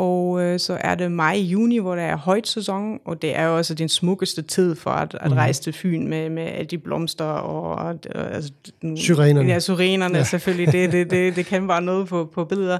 og 0.00 0.42
øh, 0.42 0.58
så 0.58 0.78
er 0.80 0.94
det 0.94 1.12
maj-juni, 1.12 1.78
hvor 1.78 1.94
der 1.94 2.02
er 2.02 2.16
højt 2.16 2.48
sæson, 2.48 3.00
og 3.04 3.22
det 3.22 3.36
er 3.36 3.44
jo 3.44 3.56
også 3.56 3.74
den 3.74 3.88
smukkeste 3.88 4.42
tid 4.42 4.74
for 4.76 4.90
at, 4.90 5.14
at 5.20 5.30
mhm. 5.30 5.36
rejse 5.36 5.62
til 5.62 5.72
Fyn 5.72 6.08
med, 6.08 6.30
med 6.30 6.42
alle 6.42 6.66
de 6.66 6.78
blomster 6.78 7.24
og, 7.24 7.72
og 7.74 7.98
altså, 8.14 8.52
syrenerne. 8.96 9.48
Ja, 9.48 9.58
syrenerne 9.58 10.18
ja. 10.18 10.24
selvfølgelig. 10.24 10.72
Det, 10.72 10.92
det, 10.92 11.10
det, 11.10 11.36
det 11.36 11.46
kan 11.46 11.66
bare 11.66 11.82
noget 11.82 12.08
på, 12.08 12.30
på 12.34 12.44
billeder. 12.44 12.78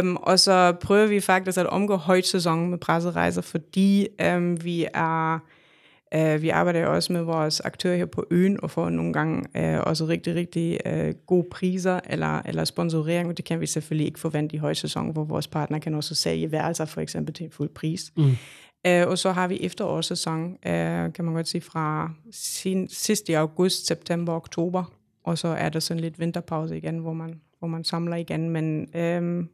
Um, 0.00 0.16
og 0.16 0.38
så 0.38 0.72
prøver 0.80 1.06
vi 1.06 1.20
faktisk 1.20 1.58
at 1.58 1.66
omgå 1.66 1.96
højt 1.96 2.26
sæson 2.26 2.70
med 2.70 2.78
presserejser, 2.78 3.42
fordi 3.42 4.06
um, 4.36 4.64
vi 4.64 4.86
er 4.94 5.38
Uh, 6.16 6.42
vi 6.42 6.48
arbejder 6.48 6.86
også 6.86 7.12
med 7.12 7.22
vores 7.22 7.60
aktører 7.60 7.96
her 7.96 8.06
på 8.06 8.26
øen 8.30 8.58
og 8.62 8.70
får 8.70 8.90
nogle 8.90 9.12
gange 9.12 9.44
uh, 9.58 9.80
også 9.80 10.04
rigtig, 10.04 10.34
rigtig 10.34 10.78
uh, 10.86 11.14
gode 11.26 11.46
priser 11.50 12.00
eller, 12.04 12.42
eller 12.44 12.64
sponsorering, 12.64 13.28
og 13.28 13.36
det 13.36 13.44
kan 13.44 13.60
vi 13.60 13.66
selvfølgelig 13.66 14.06
ikke 14.06 14.18
forvente 14.18 14.56
i 14.56 14.58
højsæson, 14.58 15.12
hvor 15.12 15.24
vores 15.24 15.48
partner 15.48 15.78
kan 15.78 15.94
også 15.94 16.14
sælge 16.14 16.52
værelser 16.52 16.84
for 16.84 17.00
eksempel 17.00 17.34
til 17.34 17.50
fuld 17.50 17.68
pris. 17.68 18.12
Mm. 18.16 18.24
Uh, 18.88 19.08
og 19.08 19.18
så 19.18 19.32
har 19.32 19.48
vi 19.48 19.58
efterårssæson, 19.60 20.44
uh, 20.44 21.12
kan 21.12 21.24
man 21.24 21.34
godt 21.34 21.48
sige, 21.48 21.60
fra 21.60 22.10
sin, 22.30 22.88
sidst 22.88 23.28
i 23.28 23.32
august, 23.32 23.86
september, 23.86 24.32
oktober, 24.32 24.92
og 25.24 25.38
så 25.38 25.48
er 25.48 25.68
der 25.68 25.80
sådan 25.80 26.00
lidt 26.00 26.20
vinterpause 26.20 26.76
igen, 26.76 26.98
hvor 26.98 27.12
man, 27.12 27.40
hvor 27.58 27.68
man 27.68 27.84
samler 27.84 28.16
igen, 28.16 28.50
men 28.50 28.80
uh, 28.94 29.44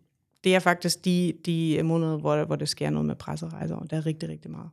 det 0.44 0.54
er 0.54 0.58
faktisk 0.58 1.04
de, 1.04 1.32
de 1.46 1.80
måneder, 1.82 2.18
hvor, 2.18 2.44
hvor 2.44 2.56
det 2.56 2.68
sker 2.68 2.90
noget 2.90 3.06
med 3.06 3.14
presserejser, 3.14 3.76
og 3.76 3.90
det 3.90 3.96
er 3.96 4.06
rigtig, 4.06 4.28
rigtig 4.28 4.50
meget. 4.50 4.68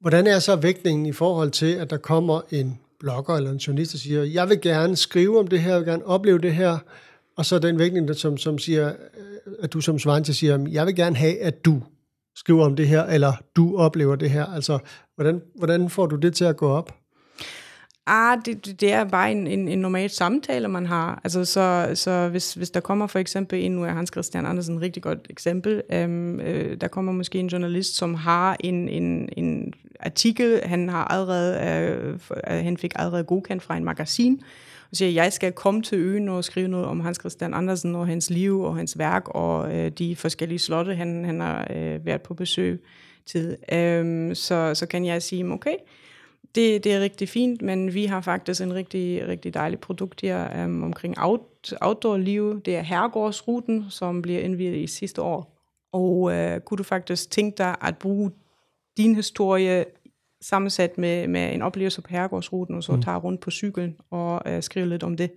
Hvordan 0.00 0.26
er 0.26 0.38
så 0.38 0.56
vægtningen 0.56 1.06
i 1.06 1.12
forhold 1.12 1.50
til, 1.50 1.72
at 1.72 1.90
der 1.90 1.96
kommer 1.96 2.40
en 2.50 2.78
blogger 3.00 3.36
eller 3.36 3.50
en 3.50 3.56
journalist, 3.56 3.92
der 3.92 3.98
siger, 3.98 4.22
jeg 4.22 4.48
vil 4.48 4.60
gerne 4.60 4.96
skrive 4.96 5.38
om 5.38 5.46
det 5.46 5.60
her, 5.60 5.70
jeg 5.70 5.80
vil 5.80 5.88
gerne 5.88 6.06
opleve 6.06 6.38
det 6.38 6.54
her, 6.54 6.78
og 7.36 7.46
så 7.46 7.58
den 7.58 7.78
vægtning, 7.78 8.08
der 8.08 8.14
som, 8.14 8.36
som 8.36 8.58
siger, 8.58 8.88
øh, 8.88 9.52
at 9.62 9.72
du 9.72 9.80
som 9.80 9.98
Svante 9.98 10.34
siger, 10.34 10.66
jeg 10.70 10.86
vil 10.86 10.94
gerne 10.94 11.16
have, 11.16 11.38
at 11.38 11.64
du 11.64 11.82
skriver 12.36 12.64
om 12.64 12.76
det 12.76 12.88
her, 12.88 13.02
eller 13.02 13.32
du 13.56 13.76
oplever 13.76 14.16
det 14.16 14.30
her. 14.30 14.46
Altså, 14.46 14.78
hvordan, 15.14 15.42
hvordan 15.54 15.90
får 15.90 16.06
du 16.06 16.16
det 16.16 16.34
til 16.34 16.44
at 16.44 16.56
gå 16.56 16.68
op? 16.68 16.96
Ah, 18.06 18.38
det, 18.44 18.80
det 18.80 18.92
er 18.92 19.04
bare 19.04 19.32
en, 19.32 19.46
en, 19.46 19.68
en 19.68 19.78
normal 19.78 20.10
samtale, 20.10 20.68
man 20.68 20.86
har. 20.86 21.20
Altså, 21.24 21.44
så, 21.44 21.90
så 21.94 22.28
hvis, 22.28 22.54
hvis 22.54 22.70
der 22.70 22.80
kommer 22.80 23.06
for 23.06 23.18
eksempel 23.18 23.64
en, 23.64 23.72
nu 23.72 23.84
er 23.84 23.90
Hans 23.90 24.10
Christian 24.12 24.46
Andersen 24.46 24.76
et 24.76 24.82
rigtig 24.82 25.02
godt 25.02 25.26
eksempel, 25.30 25.82
øhm, 25.92 26.40
øh, 26.40 26.80
der 26.80 26.88
kommer 26.88 27.12
måske 27.12 27.38
en 27.38 27.46
journalist, 27.46 27.96
som 27.96 28.14
har 28.14 28.56
en, 28.60 28.88
en, 28.88 29.28
en 29.36 29.72
artikel, 30.00 30.60
han 30.64 30.88
har 30.88 31.04
allerede, 31.04 31.58
øh, 32.08 32.18
han 32.46 32.76
fik 32.76 32.92
allerede 32.96 33.24
godkendt 33.24 33.62
fra 33.62 33.76
en 33.76 33.84
magasin, 33.84 34.42
og 34.90 34.96
siger, 34.96 35.10
jeg 35.10 35.32
skal 35.32 35.52
komme 35.52 35.82
til 35.82 35.98
øen 35.98 36.28
og 36.28 36.44
skrive 36.44 36.68
noget 36.68 36.86
om 36.86 37.00
Hans 37.00 37.18
Christian 37.20 37.54
Andersen 37.54 37.94
og 37.94 38.06
hans 38.06 38.30
liv 38.30 38.60
og 38.60 38.76
hans 38.76 38.98
værk 38.98 39.28
og 39.28 39.76
øh, 39.76 39.90
de 39.90 40.16
forskellige 40.16 40.58
slotte, 40.58 40.94
han, 40.94 41.24
han 41.24 41.40
har 41.40 41.66
øh, 41.76 42.06
været 42.06 42.22
på 42.22 42.34
besøg 42.34 42.82
til. 43.26 43.56
Øhm, 43.72 44.34
så, 44.34 44.74
så 44.74 44.86
kan 44.86 45.04
jeg 45.04 45.22
sige, 45.22 45.52
okay, 45.52 45.74
det, 46.54 46.84
det 46.84 46.92
er 46.92 47.00
rigtig 47.00 47.28
fint, 47.28 47.62
men 47.62 47.94
vi 47.94 48.04
har 48.04 48.20
faktisk 48.20 48.62
en 48.62 48.74
rigtig, 48.74 49.28
rigtig 49.28 49.54
dejlig 49.54 49.80
produkt 49.80 50.20
her 50.20 50.64
um, 50.64 50.82
omkring 50.82 51.14
out, 51.18 51.40
outdoor-liv. 51.80 52.60
Det 52.60 52.76
er 52.76 52.82
Herregårdsruten, 52.82 53.84
som 53.90 54.22
bliver 54.22 54.40
indvidet 54.40 54.76
i 54.76 54.86
sidste 54.86 55.22
år. 55.22 55.56
Og 55.92 56.16
uh, 56.20 56.60
kunne 56.64 56.78
du 56.78 56.82
faktisk 56.82 57.30
tænke 57.30 57.58
dig 57.58 57.76
at 57.82 57.98
bruge 57.98 58.30
din 58.96 59.14
historie 59.14 59.84
sammensat 60.40 60.98
med, 60.98 61.28
med 61.28 61.54
en 61.54 61.62
oplevelse 61.62 62.02
på 62.02 62.08
Herregårdsruten, 62.10 62.74
og 62.74 62.82
så 62.82 62.92
mm. 62.92 63.02
tage 63.02 63.16
rundt 63.16 63.40
på 63.40 63.50
cyklen 63.50 63.96
og 64.10 64.42
uh, 64.46 64.60
skrive 64.60 64.88
lidt 64.88 65.02
om 65.02 65.16
det. 65.16 65.30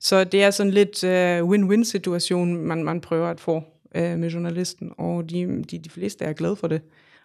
Så 0.00 0.24
det 0.24 0.42
er 0.42 0.50
sådan 0.50 0.72
lidt 0.72 1.04
uh, 1.04 1.50
win-win 1.50 1.84
situation, 1.84 2.56
man, 2.56 2.84
man 2.84 3.00
prøver 3.00 3.28
at 3.28 3.40
få 3.40 3.56
uh, 3.94 4.18
med 4.18 4.30
journalisten, 4.30 4.92
og 4.98 5.30
de, 5.30 5.64
de, 5.70 5.78
de 5.78 5.90
fleste 5.90 6.24
er 6.24 6.32
glade 6.32 6.56
for 6.56 6.66
det 6.66 6.80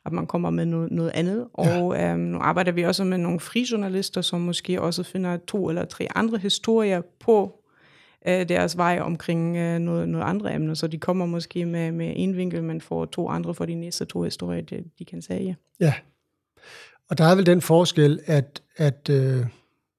at 0.05 0.11
man 0.11 0.27
kommer 0.27 0.49
med 0.49 0.65
noget, 0.65 0.91
noget 0.91 1.11
andet. 1.13 1.47
Og 1.53 1.95
ja. 1.95 2.11
øhm, 2.11 2.19
nu 2.19 2.37
arbejder 2.37 2.71
vi 2.71 2.83
også 2.83 3.03
med 3.03 3.17
nogle 3.17 3.39
frijournalister, 3.39 4.21
som 4.21 4.41
måske 4.41 4.81
også 4.81 5.03
finder 5.03 5.37
to 5.47 5.69
eller 5.69 5.85
tre 5.85 6.07
andre 6.15 6.37
historier 6.37 7.01
på 7.19 7.63
øh, 8.27 8.49
deres 8.49 8.77
vej 8.77 8.99
omkring 9.01 9.57
øh, 9.57 9.79
noget, 9.79 10.09
noget 10.09 10.25
andre 10.25 10.55
emner. 10.55 10.73
Så 10.73 10.87
de 10.87 10.97
kommer 10.97 11.25
måske 11.25 11.65
med, 11.65 11.91
med 11.91 12.13
en 12.15 12.37
vinkel, 12.37 12.63
men 12.63 12.81
får 12.81 13.05
to 13.05 13.29
andre 13.29 13.53
for 13.53 13.65
de 13.65 13.75
næste 13.75 14.05
to 14.05 14.21
historier, 14.21 14.61
de, 14.61 14.83
de 14.99 15.05
kan 15.05 15.21
sige. 15.21 15.57
Ja, 15.79 15.93
og 17.09 17.17
der 17.17 17.23
er 17.23 17.35
vel 17.35 17.45
den 17.45 17.61
forskel, 17.61 18.19
at, 18.25 18.61
at 18.77 19.09
øh, 19.09 19.45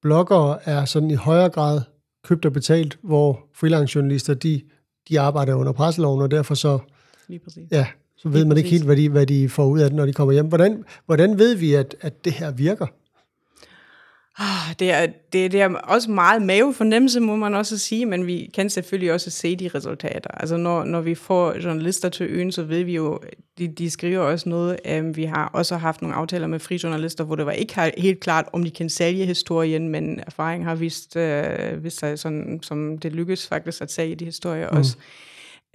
bloggere 0.01 0.59
er 0.65 0.85
sådan 0.85 1.11
i 1.11 1.15
højere 1.15 1.49
grad 1.49 1.81
købt 2.23 2.45
og 2.45 2.53
betalt, 2.53 2.99
hvor 3.03 3.39
freelance-journalister, 3.55 4.33
de, 4.33 4.61
de 5.09 5.19
arbejder 5.19 5.55
under 5.55 5.71
presseloven, 5.71 6.21
og 6.21 6.31
derfor 6.31 6.55
så... 6.55 6.79
Lige 7.27 7.39
præcis. 7.39 7.71
Ja, 7.71 7.87
så 8.23 8.29
ved 8.29 8.45
man 8.45 8.57
ikke 8.57 8.69
helt, 8.69 8.85
hvad 8.85 8.95
de, 8.95 9.09
hvad 9.09 9.25
de 9.25 9.49
får 9.49 9.65
ud 9.65 9.79
af 9.79 9.89
det, 9.89 9.97
når 9.97 10.05
de 10.05 10.13
kommer 10.13 10.33
hjem. 10.33 10.47
Hvordan, 10.47 10.83
hvordan 11.05 11.39
ved 11.39 11.55
vi, 11.55 11.73
at, 11.73 11.95
at 12.01 12.25
det 12.25 12.33
her 12.33 12.51
virker? 12.51 12.87
Ah, 14.37 14.75
det 14.79 14.91
er, 14.91 15.05
det, 15.33 15.51
det 15.51 15.61
er 15.61 15.69
også 15.69 16.11
meget 16.11 16.41
mavefornemmelse, 16.41 17.19
må 17.19 17.35
man 17.35 17.53
også 17.53 17.77
sige, 17.77 18.05
men 18.05 18.27
vi 18.27 18.49
kan 18.53 18.69
selvfølgelig 18.69 19.13
også 19.13 19.29
se 19.29 19.55
de 19.55 19.67
resultater. 19.75 20.31
Altså 20.31 20.57
når, 20.57 20.83
når 20.83 21.01
vi 21.01 21.15
får 21.15 21.63
journalister 21.63 22.09
til 22.09 22.25
øen, 22.29 22.51
så 22.51 22.63
ved 22.63 22.83
vi 22.83 22.95
jo, 22.95 23.19
de, 23.57 23.67
de 23.67 23.89
skriver 23.89 24.19
også 24.19 24.49
noget. 24.49 24.79
Um, 24.99 25.15
vi 25.15 25.23
har 25.23 25.49
også 25.53 25.77
haft 25.77 26.01
nogle 26.01 26.15
aftaler 26.15 26.47
med 26.47 26.59
fri 26.59 26.79
journalister, 26.83 27.23
hvor 27.23 27.35
det 27.35 27.45
var 27.45 27.51
ikke 27.51 27.91
helt 27.97 28.19
klart, 28.19 28.45
om 28.53 28.63
de 28.63 28.71
kan 28.71 28.89
sælge 28.89 29.25
historien, 29.25 29.89
men 29.89 30.19
erfaring 30.27 30.65
har 30.65 30.75
vist, 30.75 31.15
uh, 31.15 31.83
vist 31.83 31.99
sig, 31.99 32.19
sådan, 32.19 32.59
som 32.61 32.97
det 32.97 33.11
lykkes 33.13 33.47
faktisk 33.47 33.81
at 33.81 33.91
sælge 33.91 34.15
de 34.15 34.25
historier 34.25 34.69
mm. 34.71 34.77
også. 34.77 34.97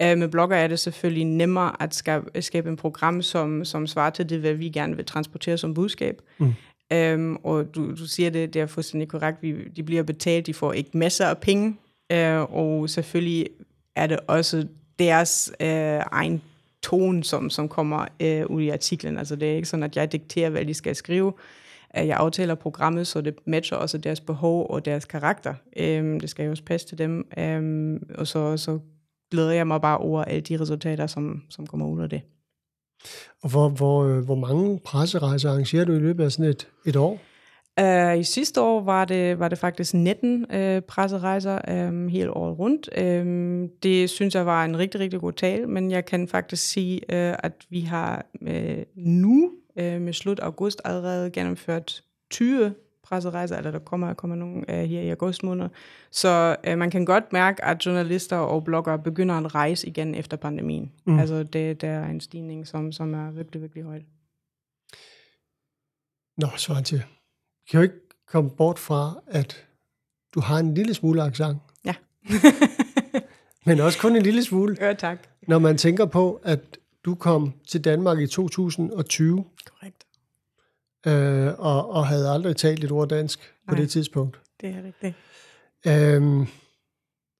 Uh, 0.03 0.17
med 0.17 0.27
blogger 0.27 0.57
er 0.57 0.67
det 0.67 0.79
selvfølgelig 0.79 1.25
nemmere 1.25 1.81
at 1.83 1.95
skabe, 1.95 2.41
skabe 2.41 2.69
en 2.69 2.77
program, 2.77 3.21
som, 3.21 3.65
som 3.65 3.87
svarer 3.87 4.09
til 4.09 4.29
det, 4.29 4.39
hvad 4.39 4.53
vi 4.53 4.69
gerne 4.69 4.95
vil 4.95 5.05
transportere 5.05 5.57
som 5.57 5.73
budskab. 5.73 6.21
Mm. 6.37 6.53
Um, 6.95 7.39
og 7.43 7.75
du, 7.75 7.91
du 7.91 8.07
siger 8.07 8.29
det, 8.29 8.53
det 8.53 8.61
er 8.61 8.65
fuldstændig 8.65 9.07
korrekt, 9.07 9.37
vi, 9.41 9.63
de 9.75 9.83
bliver 9.83 10.03
betalt, 10.03 10.45
de 10.45 10.53
får 10.53 10.73
ikke 10.73 10.97
masser 10.97 11.25
af 11.25 11.37
penge, 11.37 11.77
uh, 12.13 12.53
og 12.53 12.89
selvfølgelig 12.89 13.47
er 13.95 14.07
det 14.07 14.19
også 14.27 14.67
deres 14.99 15.51
uh, 15.59 15.67
egen 15.67 16.41
tone, 16.83 17.23
som, 17.23 17.49
som 17.49 17.69
kommer 17.69 18.05
uh, 18.23 18.55
ud 18.55 18.61
i 18.61 18.69
artiklen. 18.69 19.17
Altså 19.17 19.35
det 19.35 19.51
er 19.51 19.55
ikke 19.55 19.67
sådan, 19.67 19.83
at 19.83 19.95
jeg 19.95 20.11
dikterer, 20.11 20.49
hvad 20.49 20.65
de 20.65 20.73
skal 20.73 20.95
skrive. 20.95 21.33
Uh, 21.99 22.07
jeg 22.07 22.17
aftaler 22.17 22.55
programmet, 22.55 23.07
så 23.07 23.21
det 23.21 23.35
matcher 23.45 23.77
også 23.77 23.97
deres 23.97 24.19
behov 24.19 24.67
og 24.69 24.85
deres 24.85 25.05
karakter. 25.05 25.53
Um, 25.79 26.19
det 26.19 26.29
skal 26.29 26.45
jo 26.45 26.51
også 26.51 26.63
passe 26.63 26.87
til 26.87 26.97
dem. 26.97 27.27
Um, 27.37 28.01
og 28.17 28.27
så, 28.27 28.57
så 28.57 28.79
glæder 29.31 29.51
jeg 29.51 29.67
mig 29.67 29.81
bare 29.81 29.97
over 29.97 30.23
alle 30.23 30.41
de 30.41 30.61
resultater, 30.61 31.07
som, 31.07 31.41
som 31.49 31.67
kommer 31.67 31.87
ud 31.87 32.01
af 32.01 32.09
det. 32.09 32.21
Og 33.43 33.49
hvor, 33.49 33.69
hvor, 33.69 34.03
øh, 34.03 34.25
hvor 34.25 34.35
mange 34.35 34.79
presserejser 34.79 35.49
arrangerer 35.49 35.85
du 35.85 35.93
i 35.93 35.99
løbet 35.99 36.23
af 36.23 36.31
sådan 36.31 36.49
et, 36.49 36.67
et 36.85 36.95
år? 36.95 37.19
Uh, 37.81 38.19
I 38.19 38.23
sidste 38.23 38.61
år 38.61 38.81
var 38.81 39.05
det, 39.05 39.39
var 39.39 39.47
det 39.47 39.57
faktisk 39.57 39.93
19 39.93 40.45
uh, 40.53 40.83
presserejser 40.83 41.87
um, 41.87 42.07
hele 42.07 42.31
året 42.31 42.59
rundt. 42.59 42.89
Um, 43.01 43.69
det 43.83 44.09
synes 44.09 44.35
jeg 44.35 44.45
var 44.45 44.65
en 44.65 44.77
rigtig, 44.77 45.01
rigtig 45.01 45.19
god 45.19 45.33
tale, 45.33 45.67
men 45.67 45.91
jeg 45.91 46.05
kan 46.05 46.27
faktisk 46.27 46.63
sige, 46.63 46.95
uh, 46.95 47.35
at 47.43 47.53
vi 47.69 47.81
har 47.81 48.25
uh, 48.41 48.83
nu 48.95 49.51
uh, 49.75 50.01
med 50.01 50.13
slut 50.13 50.39
august 50.39 50.81
allerede 50.85 51.31
gennemført 51.31 52.03
20 52.31 52.73
presserejser, 53.09 53.57
eller 53.57 53.71
der 53.71 53.79
kommer, 53.79 54.13
kommer 54.13 54.35
nogen 54.35 54.65
uh, 54.69 54.75
her 54.75 55.01
i 55.01 55.09
august 55.09 55.43
måned. 55.43 55.69
Så 56.11 56.55
uh, 56.67 56.77
man 56.77 56.91
kan 56.91 57.05
godt 57.05 57.33
mærke, 57.33 57.65
at 57.65 57.85
journalister 57.85 58.37
og 58.37 58.63
bloggere 58.63 58.99
begynder 58.99 59.35
at 59.35 59.55
rejse 59.55 59.87
igen 59.87 60.15
efter 60.15 60.37
pandemien. 60.37 60.91
Mm. 61.05 61.19
Altså 61.19 61.43
det, 61.43 61.81
der 61.81 61.89
er 61.89 62.09
en 62.09 62.21
stigning, 62.21 62.67
som, 62.67 62.91
som 62.91 63.13
er 63.13 63.31
virkelig, 63.31 63.61
virkelig 63.61 63.83
højt. 63.83 64.03
Nå, 66.37 66.47
Svante, 66.57 67.03
kan 67.71 67.77
jo 67.77 67.81
ikke 67.81 67.95
komme 68.27 68.49
bort 68.49 68.79
fra, 68.79 69.21
at 69.27 69.65
du 70.35 70.39
har 70.39 70.57
en 70.57 70.73
lille 70.73 70.93
smule 70.93 71.23
accent. 71.23 71.57
Ja. 71.85 71.95
Men 73.65 73.79
også 73.79 73.99
kun 73.99 74.15
en 74.15 74.21
lille 74.21 74.43
smule. 74.43 74.77
Ja, 74.81 74.93
tak. 74.93 75.27
Når 75.47 75.59
man 75.59 75.77
tænker 75.77 76.05
på, 76.05 76.41
at 76.43 76.59
du 77.05 77.15
kom 77.15 77.53
til 77.67 77.83
Danmark 77.83 78.19
i 78.19 78.27
2020. 78.27 79.45
Korrekt 79.65 80.08
øh, 81.07 81.47
og, 81.57 81.89
og 81.89 82.07
havde 82.07 82.29
aldrig 82.29 82.55
talt 82.55 82.83
et 82.83 82.91
ord 82.91 83.09
dansk 83.09 83.39
på 83.67 83.75
Nej, 83.75 83.81
det 83.81 83.89
tidspunkt. 83.89 84.39
det 84.61 84.69
er 84.69 84.83
rigtigt. 84.85 85.15
Øhm, 85.87 86.47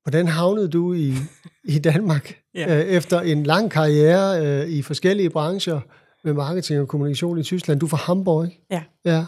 hvordan 0.03 0.27
havnede 0.27 0.69
du 0.69 0.93
i, 0.93 1.13
i 1.63 1.79
Danmark 1.79 2.35
Ja. 2.55 2.79
øh, 2.79 2.85
efter 2.85 3.19
en 3.21 3.43
lang 3.43 3.71
karriere 3.71 4.45
øh, 4.45 4.69
i 4.69 4.81
forskellige 4.81 5.29
brancher 5.29 5.79
med 6.23 6.33
marketing 6.33 6.79
og 6.79 6.87
kommunikation 6.87 7.37
i 7.39 7.43
Tyskland? 7.43 7.79
Du 7.79 7.85
er 7.85 7.89
fra 7.89 7.97
Hamburg, 7.97 8.45
ikke? 8.45 8.61
Ja. 8.71 8.83
Ja. 9.05 9.25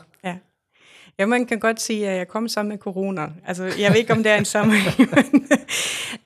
Ja, 1.19 1.25
man 1.25 1.45
kan 1.45 1.59
godt 1.59 1.81
sige, 1.81 2.09
at 2.09 2.17
jeg 2.17 2.27
kom 2.27 2.47
sammen 2.47 2.69
med 2.69 2.77
corona. 2.77 3.27
Altså, 3.47 3.63
jeg 3.79 3.91
ved 3.91 3.97
ikke, 3.97 4.13
om 4.13 4.23
det 4.23 4.31
er 4.31 4.37
en 4.37 4.45
sammenhæng, 4.45 5.09
men 5.15 5.41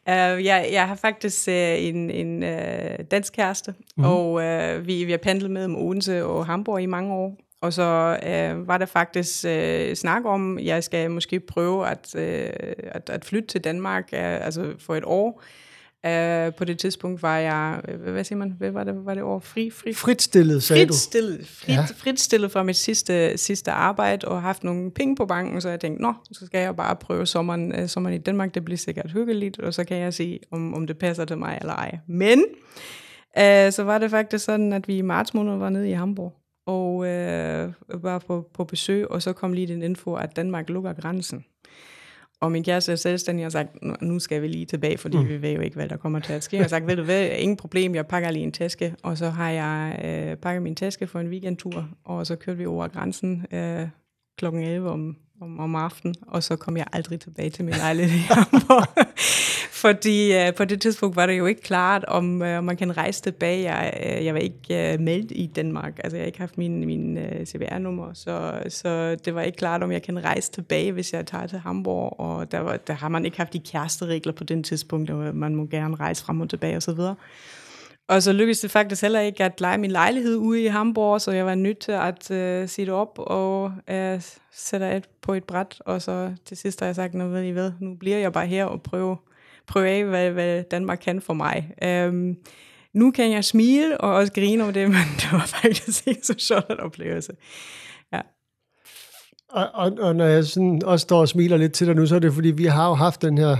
uh, 0.07 0.45
jeg, 0.50 0.69
jeg 0.71 0.88
har 0.88 0.95
faktisk 0.95 1.47
uh, 1.47 1.53
en, 1.53 2.12
en 2.12 2.43
uh, 2.43 3.05
dansk 3.12 3.33
kæreste, 3.33 3.74
mm. 3.97 4.03
og 4.03 4.31
uh, 4.33 4.88
vi, 4.88 5.03
vi 5.03 5.12
har 5.12 5.17
pendlet 5.17 5.51
med 5.51 5.65
om 5.65 5.75
Odense 5.75 6.25
og 6.25 6.45
Hamburg 6.45 6.81
i 6.81 6.85
mange 6.85 7.13
år. 7.13 7.38
Og 7.65 7.74
så 7.74 8.17
øh, 8.27 8.67
var 8.67 8.77
der 8.77 8.86
faktisk 8.86 9.45
øh, 9.45 9.95
snak 9.95 10.25
om, 10.25 10.57
at 10.57 10.65
jeg 10.65 10.84
skal 10.84 11.12
måske 11.12 11.39
prøve 11.39 11.88
at, 11.88 12.15
øh, 12.17 12.50
at, 12.77 13.10
at 13.10 13.25
flytte 13.25 13.48
til 13.48 13.63
Danmark 13.63 14.10
øh, 14.13 14.45
altså 14.45 14.74
for 14.79 14.95
et 14.95 15.03
år. 15.05 15.43
Øh, 16.05 16.53
på 16.53 16.65
det 16.65 16.79
tidspunkt 16.79 17.22
var 17.22 17.38
jeg, 17.38 17.81
øh, 17.88 18.12
hvad 18.12 18.24
siger 18.24 18.38
man, 18.38 18.53
hvad 18.57 18.72
var 18.72 18.84
det, 18.84 19.05
var 19.05 19.13
det 19.13 19.24
år? 19.24 19.39
Fri, 19.39 19.69
fri, 19.69 19.93
Fritstillet, 19.93 20.63
sagde 20.63 20.88
fritstillet, 20.88 21.48
frit, 21.48 21.69
Ja. 21.69 21.74
ja. 21.74 21.86
fritstillet 21.98 22.51
fra 22.51 22.63
mit 22.63 22.75
sidste, 22.75 23.38
sidste 23.38 23.72
arbejde 23.72 24.27
og 24.27 24.41
haft 24.41 24.63
nogle 24.63 24.91
penge 24.91 25.15
på 25.15 25.25
banken, 25.25 25.62
så 25.62 25.69
jeg 25.69 25.79
tænkte, 25.79 26.01
nå, 26.01 26.13
så 26.31 26.45
skal 26.45 26.60
jeg 26.60 26.75
bare 26.75 26.95
prøve 26.95 27.25
sommeren, 27.25 27.75
øh, 27.75 27.88
sommeren 27.88 28.15
i 28.15 28.19
Danmark, 28.19 28.53
det 28.55 28.65
bliver 28.65 28.77
sikkert 28.77 29.12
hyggeligt, 29.12 29.60
og 29.60 29.74
så 29.74 29.84
kan 29.84 29.98
jeg 29.98 30.13
se, 30.13 30.39
om, 30.51 30.74
om 30.74 30.88
det 30.88 30.98
passer 30.98 31.25
til 31.25 31.38
mig 31.38 31.57
eller 31.62 31.74
ej. 31.74 31.98
Men 32.07 32.43
øh, 33.38 33.72
så 33.72 33.84
var 33.84 33.98
det 33.98 34.10
faktisk 34.12 34.45
sådan, 34.45 34.74
at 34.74 34.88
vi 34.88 34.98
i 34.98 35.01
marts 35.01 35.34
måned 35.34 35.57
var 35.57 35.69
nede 35.69 35.89
i 35.89 35.93
Hamburg, 35.93 36.34
og 36.65 37.07
øh, 37.07 37.74
var 37.93 38.19
på, 38.19 38.50
på 38.53 38.63
besøg, 38.63 39.12
og 39.12 39.22
så 39.22 39.34
kom 39.34 39.53
lige 39.53 39.67
den 39.67 39.81
info, 39.81 40.13
at 40.13 40.36
Danmark 40.36 40.69
lukker 40.69 40.93
grænsen. 40.93 41.45
Og 42.39 42.51
min 42.51 42.63
kæreste 42.63 42.91
er 42.91 42.95
selvstændig 42.95 43.43
og 43.43 43.45
har 43.45 43.50
sagt, 43.50 44.01
"Nu- 44.01 44.19
skal 44.19 44.41
vi 44.41 44.48
lige 44.48 44.65
tilbage, 44.65 44.98
fordi 44.98 45.17
mm. 45.17 45.27
vi 45.27 45.41
ved 45.41 45.51
jo 45.51 45.62
ikke, 45.62 45.75
hvad 45.75 45.89
der 45.89 45.98
kommer 45.98 46.19
til 46.19 46.34
at 46.34 46.43
ske. 46.43 46.55
Jeg 46.55 46.63
har 46.63 46.69
sagt, 46.69 46.88
ved 46.88 46.95
du 46.95 47.03
hvad, 47.03 47.29
ingen 47.38 47.57
problem, 47.57 47.95
jeg 47.95 48.07
pakker 48.07 48.31
lige 48.31 48.43
en 48.43 48.51
taske. 48.51 48.95
Og 49.03 49.17
så 49.17 49.29
har 49.29 49.50
jeg 49.50 50.00
øh, 50.05 50.38
pakket 50.38 50.62
min 50.63 50.75
taske 50.75 51.07
for 51.07 51.19
en 51.19 51.27
weekendtur, 51.27 51.89
og 52.03 52.27
så 52.27 52.36
kørte 52.36 52.57
vi 52.57 52.65
over 52.65 52.88
grænsen 52.88 53.45
øh, 53.51 53.88
klokken 54.38 54.63
11 54.63 54.89
om, 54.89 55.17
om, 55.42 55.60
om 55.60 55.75
aftenen, 55.75 56.15
og 56.27 56.44
så 56.44 56.56
kom 56.56 56.77
jeg 56.77 56.86
aldrig 56.94 57.20
tilbage 57.20 57.50
til 57.50 57.65
min 57.65 57.74
lejlighed 57.74 58.20
i 58.20 58.22
Hamburg. 58.22 59.06
Fordi 59.72 60.34
øh, 60.34 60.54
på 60.54 60.65
det 60.65 60.82
tidspunkt 60.82 61.15
var 61.15 61.25
det 61.25 61.38
jo 61.38 61.46
ikke 61.46 61.62
klart, 61.62 62.06
om, 62.06 62.42
øh, 62.42 62.58
om 62.58 62.63
man 62.63 62.77
kan 62.77 62.98
rejse 62.98 63.22
tilbage. 63.22 63.72
Jeg, 63.72 63.94
øh, 64.06 64.25
jeg 64.25 64.34
var 64.34 64.39
ikke 64.39 64.94
øh, 64.94 65.00
meldt 65.00 65.32
i 65.32 65.46
Danmark, 65.56 66.00
altså 66.04 66.18
jeg 66.18 66.24
har 66.24 66.27
ikke 66.27 66.39
haft 66.39 66.58
min, 66.58 66.86
min 66.86 67.18
øh, 67.18 67.46
CVR-nummer, 67.46 68.13
så, 68.13 68.63
så 68.70 69.15
det 69.25 69.36
var 69.36 69.42
ikke 69.42 69.58
klart, 69.58 69.84
om 69.84 69.92
jeg 69.92 70.04
kan 70.04 70.24
rejse 70.24 70.51
tilbage, 70.51 70.92
hvis 70.92 71.13
jeg 71.13 71.25
tager 71.25 71.48
til 71.48 71.60
Hamburg, 71.60 72.20
og 72.20 72.51
der, 72.51 72.60
var, 72.60 72.77
der 72.77 72.94
har 72.94 73.10
man 73.10 73.25
ikke 73.25 73.38
haft 73.38 73.54
de 73.54 73.60
kæresteregler 73.60 74.34
på 74.34 74.44
den 74.44 74.63
tidspunkt, 74.63 75.10
og 75.10 75.36
man 75.36 75.56
må 75.56 75.65
gerne 75.65 75.96
rejse 75.96 76.25
frem 76.25 76.42
og 76.42 76.50
tilbage 76.50 76.77
osv. 76.77 76.89
Og 76.89 76.96
så 76.96 77.15
lykkedes 78.09 78.59
det 78.59 78.71
faktisk 78.71 79.01
heller 79.01 79.19
ikke 79.19 79.43
at 79.43 79.62
lege 79.62 79.77
min 79.77 79.91
lejlighed 79.91 80.35
ude 80.35 80.63
i 80.63 80.67
Hamburg, 80.67 81.21
så 81.21 81.31
jeg 81.31 81.45
var 81.45 81.55
nødt 81.55 81.79
til 81.79 81.91
at 81.91 82.31
øh, 82.31 82.63
uh, 82.63 82.69
sætte 82.69 82.91
op 82.91 83.19
og 83.19 83.63
uh, 83.91 84.21
sætte 84.51 84.91
et 84.95 85.09
på 85.21 85.33
et 85.33 85.43
bræt. 85.43 85.81
Og 85.85 86.01
så 86.01 86.31
til 86.45 86.57
sidst 86.57 86.79
har 86.79 86.85
jeg 86.85 86.95
sagt, 86.95 87.13
nu 87.13 87.27
ved 87.27 87.43
I 87.43 87.50
hvad, 87.50 87.71
nu 87.79 87.95
bliver 87.95 88.17
jeg 88.17 88.33
bare 88.33 88.47
her 88.47 88.65
og 88.65 88.81
prøve, 88.81 89.17
prøve 89.67 89.89
af, 89.89 90.03
hvad, 90.03 90.31
hvad 90.31 90.63
Danmark 90.63 91.00
kan 91.03 91.21
for 91.21 91.33
mig. 91.33 91.71
Um, 92.07 92.38
nu 92.93 93.12
kan 93.12 93.31
jeg 93.31 93.45
smile 93.45 94.01
og 94.01 94.13
også 94.13 94.33
grine 94.33 94.63
over 94.63 94.71
det, 94.71 94.89
men 94.97 95.05
det 95.17 95.31
var 95.31 95.45
faktisk 95.45 96.07
ikke 96.07 96.27
så 96.27 96.35
sjovt 96.38 96.69
en 96.69 96.79
oplevelse. 96.79 97.33
Ja. 98.13 98.21
Og, 99.50 99.69
og, 99.74 99.91
og 100.00 100.15
når 100.15 100.25
jeg 100.25 100.45
sådan 100.45 100.81
også 100.85 101.03
står 101.03 101.19
og 101.19 101.29
smiler 101.29 101.57
lidt 101.57 101.74
til 101.74 101.88
dig 101.88 101.95
nu, 101.95 102.05
så 102.05 102.15
er 102.15 102.19
det 102.19 102.33
fordi, 102.33 102.51
vi 102.51 102.65
har 102.65 102.88
jo 102.88 102.93
haft 102.93 103.21
den 103.21 103.38
her 103.38 103.57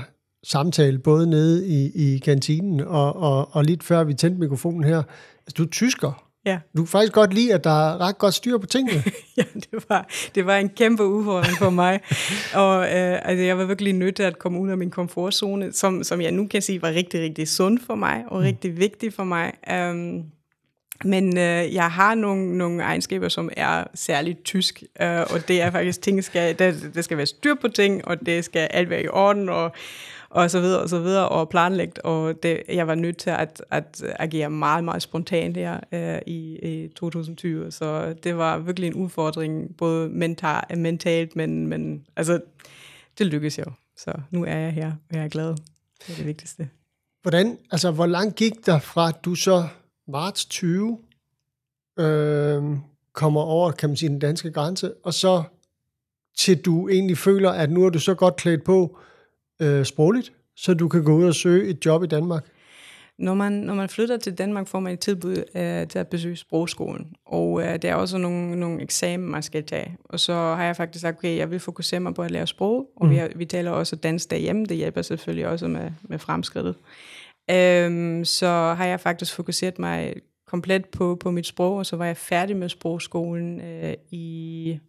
samtale, 0.50 1.00
både 1.00 1.30
nede 1.30 1.68
i, 1.68 1.92
i 1.96 2.18
kantinen 2.18 2.82
og, 2.82 3.16
og, 3.16 3.56
og 3.56 3.64
lidt 3.64 3.84
før 3.84 4.04
vi 4.04 4.14
tændte 4.14 4.40
mikrofonen 4.40 4.84
her. 4.84 4.98
Altså, 4.98 5.54
du 5.58 5.64
er 5.64 5.68
tysker. 5.68 6.26
Ja. 6.46 6.60
Du 6.78 6.82
kan 6.82 6.88
faktisk 6.88 7.14
godt 7.14 7.34
lide, 7.34 7.54
at 7.54 7.64
der 7.64 7.90
er 7.90 8.02
ret 8.02 8.18
godt 8.18 8.34
styr 8.34 8.58
på 8.58 8.66
tingene. 8.66 9.04
ja, 9.38 9.44
det 9.54 9.86
var, 9.90 10.08
det 10.36 10.46
var 10.46 10.58
en 10.58 10.70
kæmpe 10.70 11.04
udfordring 11.04 11.58
for 11.58 11.70
mig. 11.70 12.00
og 12.54 12.84
øh, 12.84 13.30
altså, 13.30 13.44
jeg 13.44 13.58
var 13.58 13.66
virkelig 13.66 13.94
nødt 13.94 14.16
til 14.16 14.24
at 14.24 14.40
komme 14.40 14.60
ud 14.60 14.70
af 14.70 14.78
min 14.78 14.90
komfortzone, 14.90 15.74
som, 15.74 16.04
som 16.04 16.22
jeg 16.22 16.32
nu 16.32 16.48
kan 16.48 16.62
sige 16.62 16.82
var 16.82 16.90
rigtig, 16.90 17.22
rigtig 17.22 17.48
sund 17.48 17.80
for 17.80 17.96
mig, 17.96 18.24
og 18.28 18.40
mm. 18.40 18.44
rigtig 18.44 18.78
vigtig 18.78 19.14
for 19.14 19.24
mig. 19.24 19.54
Um, 19.92 20.24
men 21.04 21.38
øh, 21.38 21.74
jeg 21.74 21.92
har 21.92 22.16
nogle, 22.16 22.58
nogle 22.58 22.84
egenskaber, 22.84 23.30
som 23.30 23.50
er 23.58 23.84
særligt 23.94 24.44
tysk, 24.44 24.84
øh, 25.02 25.20
og 25.20 25.48
det 25.48 25.62
er 25.62 25.72
faktisk, 25.72 26.02
ting 26.02 26.24
skal, 26.24 26.60
der, 26.60 26.74
der 26.94 27.02
skal 27.02 27.18
være 27.18 27.26
styr 27.26 27.56
på 27.62 27.68
ting, 27.68 28.08
og 28.08 28.26
det 28.26 28.46
skal 28.46 28.68
alt 28.72 28.90
være 28.90 29.04
i 29.04 29.08
orden, 29.08 29.50
og 29.50 29.72
og 30.36 30.52
så 30.52 30.60
videre 30.60 30.82
og 30.82 30.90
så 30.90 31.00
videre, 31.00 31.30
og 31.30 31.50
planlægt, 31.50 32.00
og 32.00 32.44
det, 32.44 32.62
jeg 32.70 32.88
var 32.88 32.96
nødt 32.96 33.18
til 33.18 33.30
at, 33.30 33.62
at 33.72 34.04
agere 34.20 34.50
meget, 34.50 34.84
meget 34.84 35.02
spontant 35.02 35.58
her 35.58 35.80
øh, 35.92 36.22
i, 36.28 36.56
i 36.56 36.88
2020, 36.88 37.72
så 37.72 38.14
det 38.24 38.38
var 38.38 38.58
virkelig 38.58 38.88
en 38.88 38.94
udfordring, 38.94 39.78
både 39.78 40.10
mental, 40.10 40.78
mentalt, 40.78 41.36
men, 41.36 41.68
men 41.68 42.06
altså, 42.16 42.42
det 43.18 43.26
lykkedes 43.26 43.58
jo, 43.58 43.66
så 43.98 44.14
nu 44.32 44.44
er 44.46 44.58
jeg 44.58 44.72
her, 44.72 44.92
og 45.10 45.16
jeg 45.16 45.24
er 45.24 45.28
glad. 45.28 45.48
Det 45.48 46.10
er 46.10 46.16
det 46.16 46.26
vigtigste. 46.26 46.70
Hvordan, 47.22 47.58
altså, 47.72 47.92
hvor 47.92 48.06
langt 48.06 48.36
gik 48.36 48.66
der 48.66 48.80
fra, 48.80 49.10
at 49.10 49.16
du 49.26 49.36
så 49.36 49.68
marts 50.08 50.46
20 50.46 51.00
øh, 52.00 52.64
kommer 53.14 53.42
over, 53.42 53.72
kan 53.72 53.90
man 53.90 53.96
sige, 53.96 54.10
den 54.10 54.20
danske 54.20 54.52
grænse, 54.52 54.94
og 55.04 55.14
så 55.14 55.44
til 56.38 56.62
du 56.62 56.90
egentlig 56.90 57.18
føler, 57.18 57.52
at 57.52 57.72
nu 57.72 57.86
er 57.86 57.90
du 57.90 58.00
så 58.00 58.14
godt 58.14 58.36
klædt 58.36 58.64
på, 58.64 58.98
øh, 59.62 59.86
sprogligt, 59.86 60.34
så 60.56 60.74
du 60.74 60.88
kan 60.88 61.04
gå 61.04 61.16
ud 61.16 61.26
og 61.26 61.36
søge 61.36 61.68
et 61.70 61.86
job 61.86 62.04
i 62.04 62.08
Danmark? 62.08 62.46
Når 63.20 63.34
man, 63.34 63.52
når 63.52 63.74
man 63.74 63.90
flytter 63.90 64.18
til 64.18 64.38
Danmark, 64.38 64.68
får 64.68 64.80
man 64.80 64.94
et 64.94 65.00
tilbud 65.00 65.44
øh, 65.56 65.88
til 65.88 66.00
at 66.00 66.08
besøge 66.08 66.36
sprogskolen. 66.36 67.14
Og 67.26 67.62
øh, 67.62 67.82
der 67.82 67.92
er 67.92 67.96
også 67.96 68.18
nogle, 68.18 68.56
nogle 68.56 68.82
eksamen, 68.82 69.30
man 69.30 69.44
skal 69.44 69.64
tage. 69.64 69.98
Og 70.06 70.20
så 70.20 70.34
har 70.34 70.64
jeg 70.64 70.76
faktisk 70.76 71.02
sagt, 71.02 71.18
okay, 71.18 71.38
jeg 71.38 71.52
vil 71.52 71.60
fokusere 71.60 72.00
mig 72.00 72.14
på 72.14 72.22
at 72.22 72.32
lære 72.32 72.48
sprog. 72.48 72.90
Og 72.96 73.06
mm. 73.06 73.12
vi, 73.12 73.18
har, 73.18 73.30
vi 73.36 73.46
taler 73.46 73.72
også 73.72 73.96
dansk 73.96 74.32
derhjemme. 74.32 74.66
Det 74.66 74.78
hjælper 74.78 75.02
selvfølgelig 75.02 75.48
også 75.48 75.68
med, 75.68 75.92
med 76.02 76.20
fremskridtet. 76.20 76.76
Øhm, 77.52 78.26
så 78.26 78.48
har 78.78 78.86
jeg 78.86 79.00
faktisk 79.00 79.34
fokuseret 79.34 79.80
mig 79.80 80.16
komplet 80.48 80.86
på, 80.86 81.16
på 81.16 81.32
mit 81.32 81.48
sprog, 81.48 81.76
og 81.78 81.86
så 81.86 81.96
var 81.96 82.06
jeg 82.06 82.18
færdig 82.18 82.58
med 82.58 82.70
sprogskolen 82.70 83.62
øh, 83.62 83.94
i... 84.12 84.80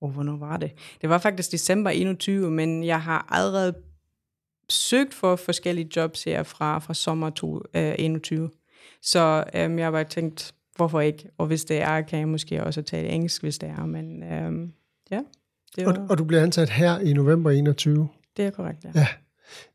Oh, 0.00 0.12
hvornår 0.12 0.36
var 0.36 0.56
det? 0.56 0.70
Det 1.00 1.08
var 1.08 1.18
faktisk 1.18 1.52
december 1.52 1.90
21, 1.90 2.50
men 2.50 2.84
jeg 2.84 3.02
har 3.02 3.26
allerede 3.30 3.74
søgt 4.72 5.14
for 5.14 5.36
forskellige 5.36 5.90
jobs 5.96 6.24
her 6.24 6.42
fra, 6.42 6.78
fra 6.78 6.94
sommer 6.94 7.30
2021. 7.30 8.42
Øh, 8.42 8.48
så 9.02 9.44
øhm, 9.54 9.78
jeg 9.78 9.92
var 9.92 10.02
tænkt, 10.02 10.54
hvorfor 10.76 11.00
ikke? 11.00 11.28
Og 11.38 11.46
hvis 11.46 11.64
det 11.64 11.82
er, 11.82 12.00
kan 12.00 12.18
jeg 12.18 12.28
måske 12.28 12.64
også 12.64 12.82
tale 12.82 13.08
engelsk, 13.08 13.42
hvis 13.42 13.58
det 13.58 13.68
er. 13.68 13.86
Men 13.86 14.22
øhm, 14.22 14.72
ja. 15.10 15.20
Det 15.76 15.86
var... 15.86 15.92
og, 15.92 16.06
og 16.10 16.18
du 16.18 16.24
bliver 16.24 16.42
ansat 16.42 16.70
her 16.70 16.98
i 16.98 17.12
november 17.12 17.50
21? 17.50 18.08
Det 18.36 18.44
er 18.44 18.50
korrekt, 18.50 18.84
ja. 18.84 18.90
ja. 18.94 19.06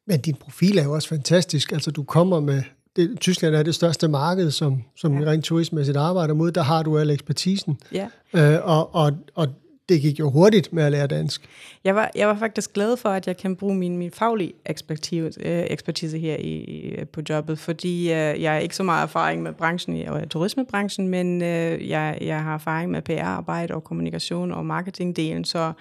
Men 0.07 0.21
din 0.21 0.35
profil 0.35 0.77
er 0.77 0.83
jo 0.83 0.93
også 0.93 1.07
fantastisk. 1.07 1.71
Altså, 1.71 1.91
du 1.91 2.03
kommer 2.03 2.39
med... 2.39 2.63
Det, 2.95 3.19
Tyskland 3.19 3.55
er 3.55 3.63
det 3.63 3.75
største 3.75 4.07
marked, 4.07 4.51
som, 4.51 4.83
som 4.95 5.21
ja. 5.21 5.29
rent 5.29 5.45
turistmæssigt 5.45 5.97
arbejder 5.97 6.33
mod. 6.33 6.51
Der 6.51 6.61
har 6.61 6.83
du 6.83 6.97
al 6.97 7.09
ekspertisen. 7.09 7.79
Ja. 7.91 8.07
Øh, 8.33 8.59
og, 8.63 8.95
og, 8.95 9.11
og 9.35 9.47
det 9.89 10.01
gik 10.01 10.19
jo 10.19 10.29
hurtigt 10.29 10.73
med 10.73 10.83
at 10.83 10.91
lære 10.91 11.07
dansk. 11.07 11.49
Jeg 11.83 11.95
var, 11.95 12.11
jeg 12.15 12.27
var 12.27 12.35
faktisk 12.35 12.73
glad 12.73 12.97
for, 12.97 13.09
at 13.09 13.27
jeg 13.27 13.37
kan 13.37 13.55
bruge 13.55 13.75
min, 13.75 13.97
min 13.97 14.11
faglige 14.11 14.53
ekspertise, 14.65 15.39
øh, 15.39 15.65
ekspertise 15.69 16.19
her 16.19 16.37
i, 16.39 16.63
øh, 16.97 17.07
på 17.07 17.21
jobbet, 17.29 17.59
fordi 17.59 18.01
øh, 18.03 18.41
jeg 18.41 18.51
har 18.51 18.59
ikke 18.59 18.75
så 18.75 18.83
meget 18.83 19.03
erfaring 19.03 19.43
med 19.43 19.53
branchen, 19.53 20.07
og 20.07 20.29
turismebranchen, 20.29 21.07
men 21.07 21.41
øh, 21.41 21.89
jeg, 21.89 22.17
jeg 22.21 22.43
har 22.43 22.53
erfaring 22.53 22.91
med 22.91 23.01
PR-arbejde 23.01 23.73
og 23.73 23.83
kommunikation 23.83 24.51
og 24.51 24.65
marketingdelen, 24.65 25.45
så 25.45 25.73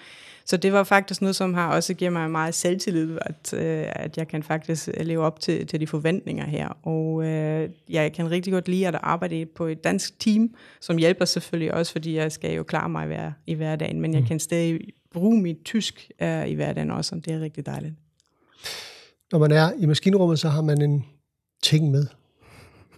så 0.47 0.57
det 0.57 0.73
var 0.73 0.83
faktisk 0.83 1.21
noget, 1.21 1.35
som 1.35 1.53
har 1.53 1.71
også 1.71 1.93
givet 1.93 2.13
mig 2.13 2.31
meget 2.31 2.55
selvtillid, 2.55 3.17
at, 3.21 3.53
øh, 3.53 3.85
at 3.89 4.17
jeg 4.17 4.27
kan 4.27 4.43
faktisk 4.43 4.89
leve 4.97 5.23
op 5.23 5.39
til, 5.39 5.67
til 5.67 5.79
de 5.79 5.87
forventninger 5.87 6.45
her. 6.45 6.67
Og 6.83 7.25
øh, 7.25 7.69
jeg 7.89 8.13
kan 8.13 8.31
rigtig 8.31 8.53
godt 8.53 8.67
lide 8.67 8.87
at 8.87 8.95
arbejde 9.01 9.45
på 9.45 9.65
et 9.65 9.83
dansk 9.83 10.19
team, 10.19 10.55
som 10.81 10.97
hjælper 10.97 11.25
selvfølgelig 11.25 11.73
også, 11.73 11.91
fordi 11.91 12.15
jeg 12.15 12.31
skal 12.31 12.55
jo 12.55 12.63
klare 12.63 12.89
mig 12.89 13.05
hver, 13.05 13.31
i 13.47 13.53
hverdagen, 13.53 14.01
men 14.01 14.13
jeg 14.13 14.21
mm. 14.21 14.27
kan 14.27 14.39
stadig 14.39 14.79
bruge 15.13 15.41
mit 15.41 15.57
tysk 15.65 16.11
øh, 16.21 16.47
i 16.47 16.53
hverdagen 16.53 16.91
også, 16.91 17.15
og 17.15 17.25
det 17.25 17.33
er 17.33 17.39
rigtig 17.39 17.65
dejligt. 17.65 17.93
Når 19.31 19.39
man 19.39 19.51
er 19.51 19.71
i 19.79 19.85
maskinrummet, 19.85 20.39
så 20.39 20.49
har 20.49 20.61
man 20.61 20.81
en 20.81 21.05
ting 21.63 21.91
med. 21.91 22.05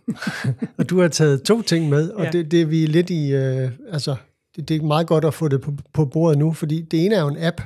og 0.77 0.89
du 0.89 1.01
har 1.01 1.07
taget 1.07 1.43
to 1.43 1.61
ting 1.61 1.89
med, 1.89 2.09
og 2.09 2.23
ja. 2.23 2.31
det, 2.31 2.51
det 2.51 2.61
er 2.61 2.65
vi 2.65 2.85
lidt 2.85 3.09
i, 3.09 3.33
øh, 3.33 3.71
altså 3.91 4.15
det, 4.57 4.69
det 4.69 4.81
er 4.81 4.85
meget 4.85 5.07
godt 5.07 5.25
at 5.25 5.33
få 5.33 5.47
det 5.47 5.61
på, 5.61 5.71
på 5.93 6.05
bordet 6.05 6.37
nu, 6.37 6.53
fordi 6.53 6.81
det 6.81 7.05
ene 7.05 7.15
er 7.15 7.21
jo 7.21 7.27
en 7.27 7.43
app. 7.43 7.61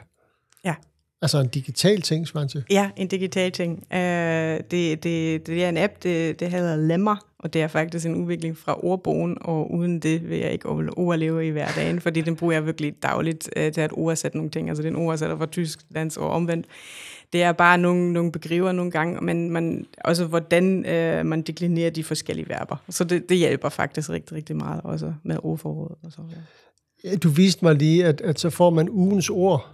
Ja. 0.66 0.76
Altså 1.22 1.40
en 1.40 1.48
digital 1.48 2.02
ting, 2.02 2.28
Svante. 2.28 2.64
Ja, 2.70 2.90
en 2.96 3.08
digital 3.08 3.52
ting. 3.52 3.84
Uh, 3.92 3.98
det, 3.98 4.64
det, 4.72 5.48
det 5.48 5.64
er 5.64 5.70
en 5.70 5.78
app, 5.78 5.94
det, 6.04 6.40
det 6.40 6.52
hedder 6.52 6.76
Lemmer, 6.76 7.16
og 7.40 7.54
det 7.54 7.62
er 7.62 7.68
faktisk 7.68 8.06
en 8.06 8.16
udvikling 8.16 8.58
fra 8.58 8.86
ordbogen, 8.86 9.38
og 9.42 9.74
uden 9.74 10.00
det 10.00 10.30
vil 10.30 10.38
jeg 10.38 10.52
ikke 10.52 10.70
overleve 10.98 11.48
i 11.48 11.50
hverdagen, 11.50 12.02
fordi 12.02 12.22
den 12.22 12.36
bruger 12.36 12.54
jeg 12.54 12.66
virkelig 12.66 12.94
dagligt 13.04 13.50
uh, 13.58 13.72
til 13.72 13.82
at 13.82 13.92
oversætte 13.92 14.38
nogle 14.38 14.52
ting. 14.52 14.70
Altså 14.70 14.84
den 14.84 14.96
oversætter 14.96 15.38
fra 15.38 15.46
tysk, 15.46 15.80
dansk 15.96 16.20
og 16.20 16.30
omvendt. 16.30 16.66
Det 17.34 17.44
er 17.44 17.52
bare 17.52 17.78
nogle, 17.78 18.14
nogle 18.14 18.32
begriver 18.32 18.72
nogle 18.72 18.92
gange, 18.92 19.22
men 19.22 19.50
man, 19.50 19.86
også 20.04 20.26
hvordan 20.26 20.78
uh, 20.78 21.26
man 21.26 21.42
deklinerer 21.42 21.90
de 21.90 22.04
forskellige 22.04 22.50
verber. 22.50 22.76
Så 22.90 23.04
det, 23.04 23.30
det 23.30 23.38
hjælper 23.38 23.70
faktisk 23.70 24.10
rigtig, 24.10 24.38
rigtig 24.38 24.56
meget 24.56 24.82
også 24.84 25.14
med 25.24 25.38
ordforrådet 25.44 25.96
og 26.04 26.12
så 26.12 26.22
videre. 26.22 26.44
Du 27.24 27.30
viste 27.30 27.66
mig 27.66 27.76
lige, 27.76 28.06
at, 28.06 28.22
at 28.22 28.40
så 28.40 28.50
får 28.50 28.70
man 28.70 28.90
ugens 28.90 29.30
ord. 29.30 29.68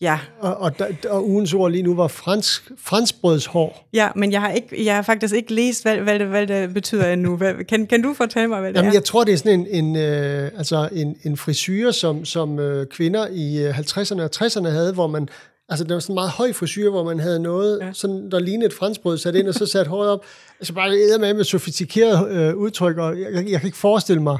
Ja. 0.00 0.18
Og, 0.40 0.56
og, 0.56 0.72
og 1.10 1.28
ugens 1.28 1.54
ord 1.54 1.70
lige 1.70 1.82
nu 1.82 1.94
var 1.94 2.08
fransk, 2.08 2.72
franskbrødshår. 2.78 3.88
Ja, 3.92 4.08
men 4.16 4.32
jeg 4.32 4.40
har, 4.40 4.50
ikke, 4.50 4.84
jeg 4.84 4.94
har 4.94 5.02
faktisk 5.02 5.34
ikke 5.34 5.54
læst, 5.54 5.82
hvad, 5.82 5.96
hvad, 5.96 6.18
det, 6.18 6.26
hvad 6.26 6.46
det 6.46 6.74
betyder 6.74 7.12
endnu. 7.12 7.36
Hvad, 7.36 7.64
kan, 7.64 7.86
kan 7.86 8.02
du 8.02 8.14
fortælle 8.14 8.48
mig, 8.48 8.60
hvad 8.60 8.72
det 8.72 8.76
Jamen, 8.76 8.88
er? 8.88 8.94
Jeg 8.94 9.04
tror, 9.04 9.24
det 9.24 9.34
er 9.34 9.38
sådan 9.38 9.60
en, 9.60 9.84
en, 9.84 9.96
øh, 9.96 10.50
altså 10.56 10.88
en, 10.92 11.16
en 11.22 11.36
frisyr, 11.36 11.90
som, 11.90 12.24
som 12.24 12.58
øh, 12.58 12.86
kvinder 12.86 13.26
i 13.32 13.70
50'erne 13.70 14.18
øh, 14.18 14.24
og 14.24 14.30
60'erne 14.36 14.68
havde, 14.68 14.92
hvor 14.92 15.06
man 15.06 15.28
Altså, 15.68 15.84
det 15.84 15.94
var 15.94 16.00
sådan 16.00 16.12
en 16.12 16.14
meget 16.14 16.30
høj 16.30 16.52
frisyr, 16.52 16.90
hvor 16.90 17.04
man 17.04 17.20
havde 17.20 17.40
noget, 17.40 17.78
ja. 17.82 17.92
sådan, 17.92 18.30
der 18.30 18.38
lignede 18.38 18.66
et 18.66 18.72
franskbrød 18.72 19.18
sat 19.18 19.34
ind, 19.34 19.48
og 19.48 19.54
så 19.54 19.66
satte 19.66 19.88
håret 19.88 20.10
op. 20.10 20.24
Altså 20.60 20.72
bare 20.72 20.90
æder 20.90 21.18
med 21.18 21.34
med 21.34 21.44
sofistikeret 21.44 22.30
øh, 22.30 22.54
udtryk, 22.54 22.98
og 22.98 23.20
jeg, 23.20 23.32
jeg, 23.32 23.50
jeg 23.50 23.60
kan 23.60 23.66
ikke 23.66 23.78
forestille 23.78 24.22
mig 24.22 24.38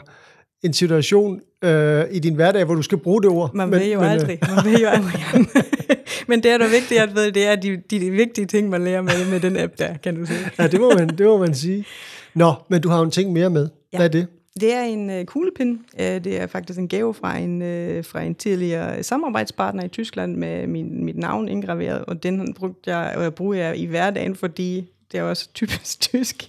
en 0.64 0.72
situation, 0.72 1.40
øh, 1.64 2.05
i 2.11 2.18
din 2.18 2.35
hverdag, 2.35 2.64
hvor 2.64 2.74
du 2.74 2.83
skal 2.83 2.98
bruge 2.98 3.22
det 3.22 3.31
ord. 3.31 3.55
Man 3.55 3.68
men, 3.68 3.81
ved 3.81 3.92
jo 3.92 4.00
men, 4.00 4.07
øh, 4.07 4.12
aldrig. 4.12 4.38
Man 4.57 4.72
ved 4.72 4.79
jo 4.79 4.88
aldrig. 4.88 5.20
men 6.29 6.42
det 6.42 6.50
er 6.50 6.59
da 6.59 6.66
vigtigt 6.66 7.00
at 7.00 7.14
vide, 7.14 7.31
det 7.31 7.46
er 7.46 7.57
de, 7.57 7.77
de, 7.90 8.11
vigtige 8.11 8.46
ting, 8.46 8.68
man 8.68 8.85
lærer 8.85 9.03
med, 9.03 9.31
med 9.31 9.40
den 9.40 9.57
app 9.57 9.79
der, 9.79 9.96
kan 9.96 10.16
du 10.16 10.27
sige. 10.27 10.38
ja, 10.59 10.66
det 10.66 10.81
må, 10.81 10.90
man, 10.90 11.09
det 11.09 11.27
må 11.27 11.38
man 11.38 11.55
sige. 11.55 11.85
Nå, 12.35 12.53
men 12.68 12.81
du 12.81 12.88
har 12.88 12.98
jo 12.98 13.05
en 13.05 13.11
ting 13.11 13.33
mere 13.33 13.50
med. 13.50 13.68
Ja. 13.92 13.98
Hvad 13.98 14.07
er 14.07 14.11
det? 14.11 14.27
Det 14.61 14.74
er 14.74 14.83
en 14.83 15.11
uh, 15.11 15.24
kuglepind. 15.24 15.79
Uh, 15.92 16.00
det 16.00 16.40
er 16.40 16.46
faktisk 16.46 16.79
en 16.79 16.88
gave 16.88 17.14
fra 17.14 17.37
en, 17.37 17.62
uh, 17.62 18.05
fra 18.05 18.22
en 18.22 18.35
tidligere 18.35 19.03
samarbejdspartner 19.03 19.85
i 19.85 19.88
Tyskland 19.88 20.37
med 20.37 20.66
min, 20.66 21.05
mit 21.05 21.16
navn 21.16 21.48
indgraveret, 21.48 22.05
og 22.05 22.22
den 22.22 22.55
brugte 22.55 22.96
jeg, 22.96 23.14
og 23.16 23.22
jeg 23.22 23.35
bruger 23.35 23.55
jeg 23.55 23.79
i 23.79 23.87
hverdagen, 23.87 24.37
fordi 24.37 24.90
det 25.12 25.20
er 25.20 25.22
også 25.22 25.48
typisk 25.55 26.00
tysk 26.00 26.48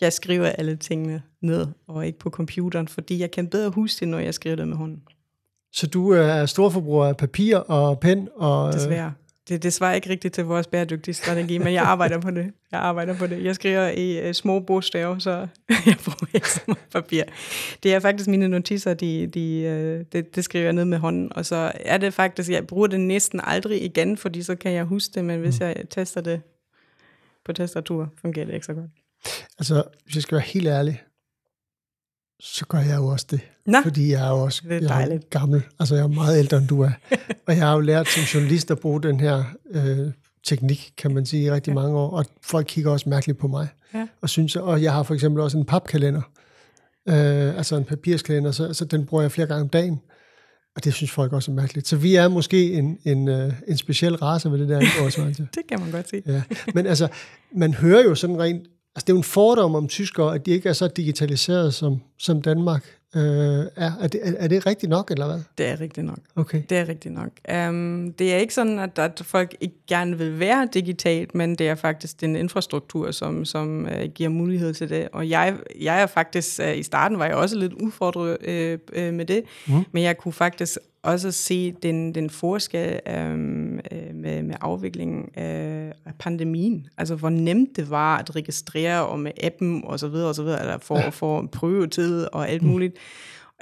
jeg 0.00 0.12
skriver 0.12 0.46
alle 0.46 0.76
tingene 0.76 1.22
ned, 1.40 1.66
og 1.86 2.06
ikke 2.06 2.18
på 2.18 2.30
computeren, 2.30 2.88
fordi 2.88 3.20
jeg 3.20 3.30
kan 3.30 3.48
bedre 3.48 3.70
huske 3.70 4.00
det, 4.00 4.08
når 4.08 4.18
jeg 4.18 4.34
skriver 4.34 4.56
det 4.56 4.68
med 4.68 4.76
hånden. 4.76 5.02
Så 5.72 5.86
du 5.86 6.10
er 6.10 6.46
storforbruger 6.46 7.06
af 7.06 7.16
papir 7.16 7.56
og 7.56 8.00
pen? 8.00 8.28
Og, 8.36 8.68
øh, 8.68 8.74
Desværre. 8.74 9.12
Det, 9.48 9.62
det 9.62 9.72
svarer 9.72 9.94
ikke 9.94 10.10
rigtigt 10.10 10.34
til 10.34 10.44
vores 10.44 10.66
bæredygtige 10.66 11.14
strategi, 11.14 11.58
men 11.58 11.72
jeg 11.72 11.82
arbejder 11.82 12.20
på 12.20 12.30
det. 12.30 12.52
Jeg 12.72 12.80
arbejder 12.80 13.14
på 13.14 13.26
det. 13.26 13.44
Jeg 13.44 13.54
skriver 13.54 13.88
i 13.88 14.28
uh, 14.28 14.32
små 14.32 14.60
bogstaver, 14.60 15.18
så 15.18 15.30
jeg 15.86 15.96
bruger 16.04 16.26
ikke 16.34 16.50
så 16.50 16.60
meget 16.66 16.78
papir. 16.92 17.22
Det 17.82 17.94
er 17.94 18.00
faktisk 18.00 18.28
mine 18.28 18.48
notiser, 18.48 18.94
de, 18.94 19.26
de, 19.26 19.62
uh, 19.64 20.06
det, 20.12 20.36
det 20.36 20.44
skriver 20.44 20.64
jeg 20.64 20.72
ned 20.72 20.84
med 20.84 20.98
hånden. 20.98 21.32
Og 21.32 21.46
så 21.46 21.72
er 21.74 21.98
det 21.98 22.14
faktisk, 22.14 22.50
jeg 22.50 22.66
bruger 22.66 22.86
det 22.86 23.00
næsten 23.00 23.40
aldrig 23.44 23.84
igen, 23.84 24.16
fordi 24.16 24.42
så 24.42 24.54
kan 24.54 24.72
jeg 24.72 24.84
huske 24.84 25.14
det, 25.14 25.24
men 25.24 25.40
hvis 25.40 25.60
mm. 25.60 25.66
jeg 25.66 25.76
tester 25.90 26.20
det 26.20 26.40
på 27.44 27.52
tastatur, 27.52 28.08
fungerer 28.20 28.46
det 28.46 28.54
ikke 28.54 28.66
så 28.66 28.74
godt. 28.74 28.90
Altså, 29.58 29.82
hvis 30.04 30.14
jeg 30.14 30.22
skal 30.22 30.36
være 30.36 30.44
helt 30.46 30.66
ærlig, 30.68 31.02
så 32.40 32.66
gør 32.66 32.78
jeg 32.78 32.96
jo 32.96 33.06
også 33.06 33.26
det. 33.30 33.40
Nå, 33.66 33.78
Fordi 33.82 34.10
jeg 34.12 34.26
er 34.26 34.30
jo 34.30 34.42
også 34.42 34.62
Det 34.68 34.72
er 34.90 34.98
jeg 34.98 35.08
er 35.14 35.18
gammel. 35.30 35.62
Altså, 35.80 35.94
jeg 35.94 36.02
er 36.04 36.08
meget 36.08 36.38
ældre, 36.38 36.56
end 36.56 36.68
du 36.68 36.80
er. 36.82 36.90
og 37.46 37.56
jeg 37.56 37.66
har 37.66 37.74
jo 37.74 37.80
lært 37.80 38.08
som 38.08 38.22
journalist 38.22 38.70
at 38.70 38.78
bruge 38.80 39.02
den 39.02 39.20
her 39.20 39.44
øh, 39.70 40.12
teknik, 40.46 40.92
kan 40.98 41.14
man 41.14 41.26
sige, 41.26 41.42
i 41.42 41.50
rigtig 41.50 41.70
Ja. 41.70 41.74
mange 41.74 41.98
år. 41.98 42.10
Og 42.10 42.24
folk 42.42 42.66
kigger 42.68 42.90
også 42.90 43.08
mærkeligt 43.08 43.38
på 43.38 43.48
mig. 43.48 43.68
Ja. 43.94 44.06
Og, 44.20 44.28
synes, 44.28 44.56
og 44.56 44.82
jeg 44.82 44.92
har 44.92 45.02
for 45.02 45.14
eksempel 45.14 45.42
også 45.42 45.58
en 45.58 45.64
papkalender. 45.64 46.22
Øh, 47.08 47.56
altså 47.56 47.76
en 47.76 47.84
papirskalender, 47.84 48.50
så, 48.52 48.74
så 48.74 48.84
den 48.84 49.06
bruger 49.06 49.22
jeg 49.22 49.32
flere 49.32 49.46
gange 49.48 49.62
om 49.62 49.68
dagen. 49.68 50.00
Og 50.76 50.84
det 50.84 50.94
synes 50.94 51.10
folk 51.10 51.32
også 51.32 51.50
er 51.50 51.54
mærkeligt. 51.54 51.88
Så 51.88 51.96
vi 51.96 52.14
er 52.14 52.28
måske 52.28 52.72
en, 52.72 52.98
en, 53.04 53.28
øh, 53.28 53.52
en 53.68 53.76
speciel 53.76 54.16
race 54.16 54.50
ved 54.50 54.58
det 54.58 54.68
der 54.68 54.76
angår, 54.78 55.08
Svante. 55.16 55.48
det 55.54 55.62
kan 55.68 55.80
man 55.80 55.90
godt 55.90 56.08
sige. 56.08 56.22
Ja, 56.26 56.42
men 56.74 56.86
altså, 56.86 57.08
man 57.56 57.74
hører 57.74 58.02
jo 58.04 58.14
sådan 58.14 58.38
rent, 58.38 58.66
altså 58.96 59.04
det 59.06 59.08
er 59.08 59.14
jo 59.14 59.18
en 59.18 59.24
fordom 59.24 59.74
om 59.74 59.88
tyskere, 59.88 60.34
at 60.34 60.46
de 60.46 60.50
ikke 60.50 60.68
er 60.68 60.72
så 60.72 60.88
digitaliseret 60.88 61.74
som, 61.74 62.00
som 62.18 62.42
Danmark 62.42 62.98
øh, 63.16 63.22
er. 63.76 63.92
Er 64.00 64.08
det, 64.08 64.20
er, 64.22 64.32
er 64.38 64.48
det 64.48 64.66
rigtigt 64.66 64.90
nok, 64.90 65.10
eller 65.10 65.26
hvad? 65.26 65.40
Det 65.58 65.66
er 65.66 65.80
rigtigt 65.80 66.06
nok. 66.06 66.18
Okay. 66.36 66.62
Det 66.68 66.78
er 66.78 66.88
rigtigt 66.88 67.14
nok. 67.14 67.30
Um, 67.68 68.12
det 68.18 68.34
er 68.34 68.36
ikke 68.36 68.54
sådan, 68.54 68.78
at, 68.78 68.98
at 68.98 69.22
folk 69.24 69.56
ikke 69.60 69.76
gerne 69.88 70.18
vil 70.18 70.38
være 70.38 70.68
digitalt, 70.74 71.34
men 71.34 71.54
det 71.56 71.68
er 71.68 71.74
faktisk 71.74 72.20
den 72.20 72.36
infrastruktur, 72.36 73.10
som, 73.10 73.44
som 73.44 73.84
uh, 73.84 74.10
giver 74.14 74.28
mulighed 74.28 74.74
til 74.74 74.88
det. 74.88 75.08
Og 75.12 75.28
jeg, 75.28 75.56
jeg 75.80 76.02
er 76.02 76.06
faktisk, 76.06 76.60
uh, 76.62 76.78
i 76.78 76.82
starten 76.82 77.18
var 77.18 77.26
jeg 77.26 77.34
også 77.34 77.58
lidt 77.58 77.72
udfordret 77.72 78.36
uh, 78.40 79.02
uh, 79.02 79.14
med 79.14 79.24
det, 79.24 79.42
mm. 79.66 79.84
men 79.92 80.02
jeg 80.02 80.18
kunne 80.18 80.32
faktisk 80.32 80.78
også 81.04 81.32
se 81.32 81.72
den, 81.72 82.14
den 82.14 82.30
forskel 82.30 83.00
um, 83.06 83.80
uh, 83.92 84.14
med, 84.14 84.42
med 84.42 84.54
afviklingen 84.60 85.30
af, 85.34 85.92
pandemien. 86.18 86.86
Altså, 86.98 87.14
hvor 87.14 87.28
nemt 87.28 87.76
det 87.76 87.90
var 87.90 88.18
at 88.18 88.36
registrere 88.36 89.06
og 89.06 89.18
med 89.20 89.32
appen 89.42 89.84
og 89.84 90.00
så 90.00 90.08
videre 90.08 90.28
og 90.28 90.34
så 90.34 90.42
videre, 90.42 90.60
eller 90.60 90.78
for 90.78 90.96
at 90.96 91.14
få 91.14 91.38
en 91.38 91.48
prøvetid 91.48 92.26
og 92.32 92.48
alt 92.48 92.62
muligt. 92.62 92.96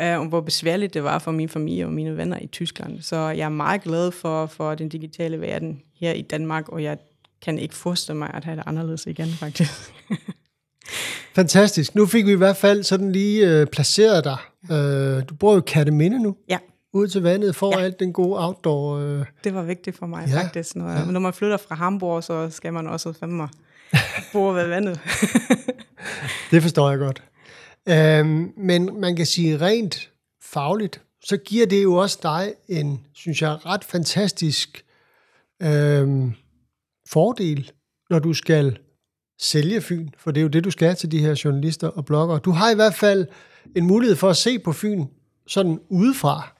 Uh, 0.03 0.07
og 0.07 0.27
hvor 0.27 0.41
besværligt 0.41 0.95
det 0.95 1.05
var 1.05 1.19
for 1.19 1.31
min 1.31 1.49
familie 1.49 1.87
og 1.87 1.93
mine 1.93 2.17
venner 2.17 2.39
i 2.39 2.47
Tyskland. 2.47 3.01
Så 3.01 3.17
jeg 3.17 3.45
er 3.45 3.49
meget 3.49 3.83
glad 3.83 4.11
for, 4.11 4.47
for 4.47 4.75
den 4.75 4.89
digitale 4.89 5.41
verden 5.41 5.83
her 6.01 6.13
i 6.13 6.23
Danmark, 6.23 6.69
og 6.69 6.83
jeg 6.83 6.99
kan 7.43 7.59
ikke 7.59 7.75
forestille 7.75 8.19
mig 8.19 8.31
at 8.35 8.45
have 8.45 8.57
det 8.57 8.65
anderledes 8.67 9.07
igen, 9.07 9.29
faktisk. 9.29 9.71
Fantastisk. 11.35 11.95
Nu 11.95 12.07
fik 12.07 12.27
vi 12.27 12.33
i 12.33 12.37
hvert 12.37 12.57
fald 12.57 12.83
sådan 12.83 13.13
lige 13.13 13.49
øh, 13.51 13.67
placeret 13.67 14.25
dig. 14.25 14.37
Øh, 14.71 15.29
du 15.29 15.35
bor 15.35 15.53
jo 15.53 15.61
i 15.61 15.65
Katteminde 15.67 16.23
nu, 16.23 16.37
ja, 16.49 16.59
ude 16.93 17.09
til 17.09 17.23
vandet, 17.23 17.57
for 17.57 17.79
Ja. 17.79 17.85
alt 17.85 18.01
den 18.01 18.13
gode 18.13 18.45
outdoor. 18.47 18.97
Øh. 18.97 19.25
det 19.45 19.55
var 19.55 19.63
vigtigt 19.63 19.99
for 19.99 20.07
mig, 20.07 20.25
Ja, 20.29 20.33
ja, 20.35 20.43
faktisk. 20.43 20.77
Når, 20.77 20.91
ja. 20.91 21.05
når 21.05 21.21
man 21.21 21.33
flytter 21.33 21.57
fra 21.57 21.75
Hamburg, 21.75 22.25
så 22.25 22.51
skal 22.51 22.73
man 22.73 22.87
også 22.87 23.13
fandme 23.13 23.49
bo 24.33 24.49
ved 24.49 24.67
vandet. 24.69 25.01
Det 26.51 26.63
forstår 26.63 26.91
jeg 26.91 26.99
godt. 26.99 27.23
Øhm, 27.89 28.53
men 28.57 29.01
man 29.01 29.17
kan 29.17 29.27
sige 29.27 29.61
rent 29.61 30.11
fagligt, 30.43 31.03
så 31.25 31.37
giver 31.37 31.67
det 31.67 31.83
jo 31.83 31.95
også 31.95 32.19
dig 32.23 32.53
en, 32.69 33.01
synes 33.15 33.43
jeg, 33.43 33.67
ret 33.67 33.85
fantastisk 33.85 34.85
øhm, 35.63 36.33
fordel, 37.09 37.71
når 38.11 38.19
du 38.19 38.35
skal 38.35 38.79
sælge 39.41 39.81
Fyn, 39.81 40.09
for 40.19 40.31
det 40.31 40.41
er 40.41 40.43
jo 40.43 40.49
det, 40.49 40.65
du 40.65 40.71
skal 40.71 40.97
til 40.97 41.11
de 41.13 41.19
her 41.19 41.41
journalister 41.45 41.89
og 41.89 42.05
bloggere. 42.05 42.39
Du 42.39 42.51
har 42.51 42.71
i 42.71 42.75
hvert 42.75 42.95
fald 42.95 43.27
en 43.77 43.87
mulighed 43.87 44.17
for 44.17 44.31
at 44.31 44.37
se 44.37 44.59
på 44.59 44.73
Fyn 44.73 45.05
sådan 45.47 45.81
udefra. 45.89 46.55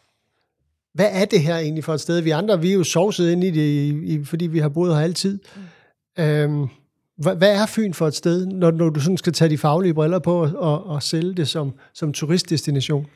Hvad 0.95 1.09
er 1.13 1.25
det 1.25 1.41
her 1.41 1.57
egentlig 1.57 1.85
for 1.85 1.95
et 1.95 2.01
sted? 2.01 2.21
Vi 2.21 2.31
andre, 2.31 2.61
vi 2.61 2.71
er 2.71 2.75
jo 2.75 2.85
sovset 2.85 3.33
ind 3.33 3.45
i 3.45 3.51
det, 3.51 3.61
i, 3.61 4.15
i, 4.15 4.25
fordi 4.25 4.47
vi 4.47 4.59
har 4.59 4.69
boet 4.69 4.95
her 4.95 5.03
altid. 5.03 5.39
Mm. 6.17 6.23
Øhm, 6.25 6.67
hvad, 7.19 7.37
hvad 7.37 7.55
er 7.55 7.67
Fyn 7.67 7.93
for 7.93 8.07
et 8.07 8.15
sted, 8.15 8.47
når, 8.47 8.71
når 8.71 8.91
du 8.91 9.01
sådan 9.01 9.17
skal 9.17 9.33
tage 9.33 9.49
de 9.49 9.59
faglige 9.59 9.95
briller 9.95 10.19
på 10.19 10.43
og, 10.43 10.53
og, 10.57 10.87
og 10.87 11.03
sælge 11.03 11.35
det 11.35 11.49
som, 11.49 11.73
som 11.95 12.13
turistdestination? 12.13 13.07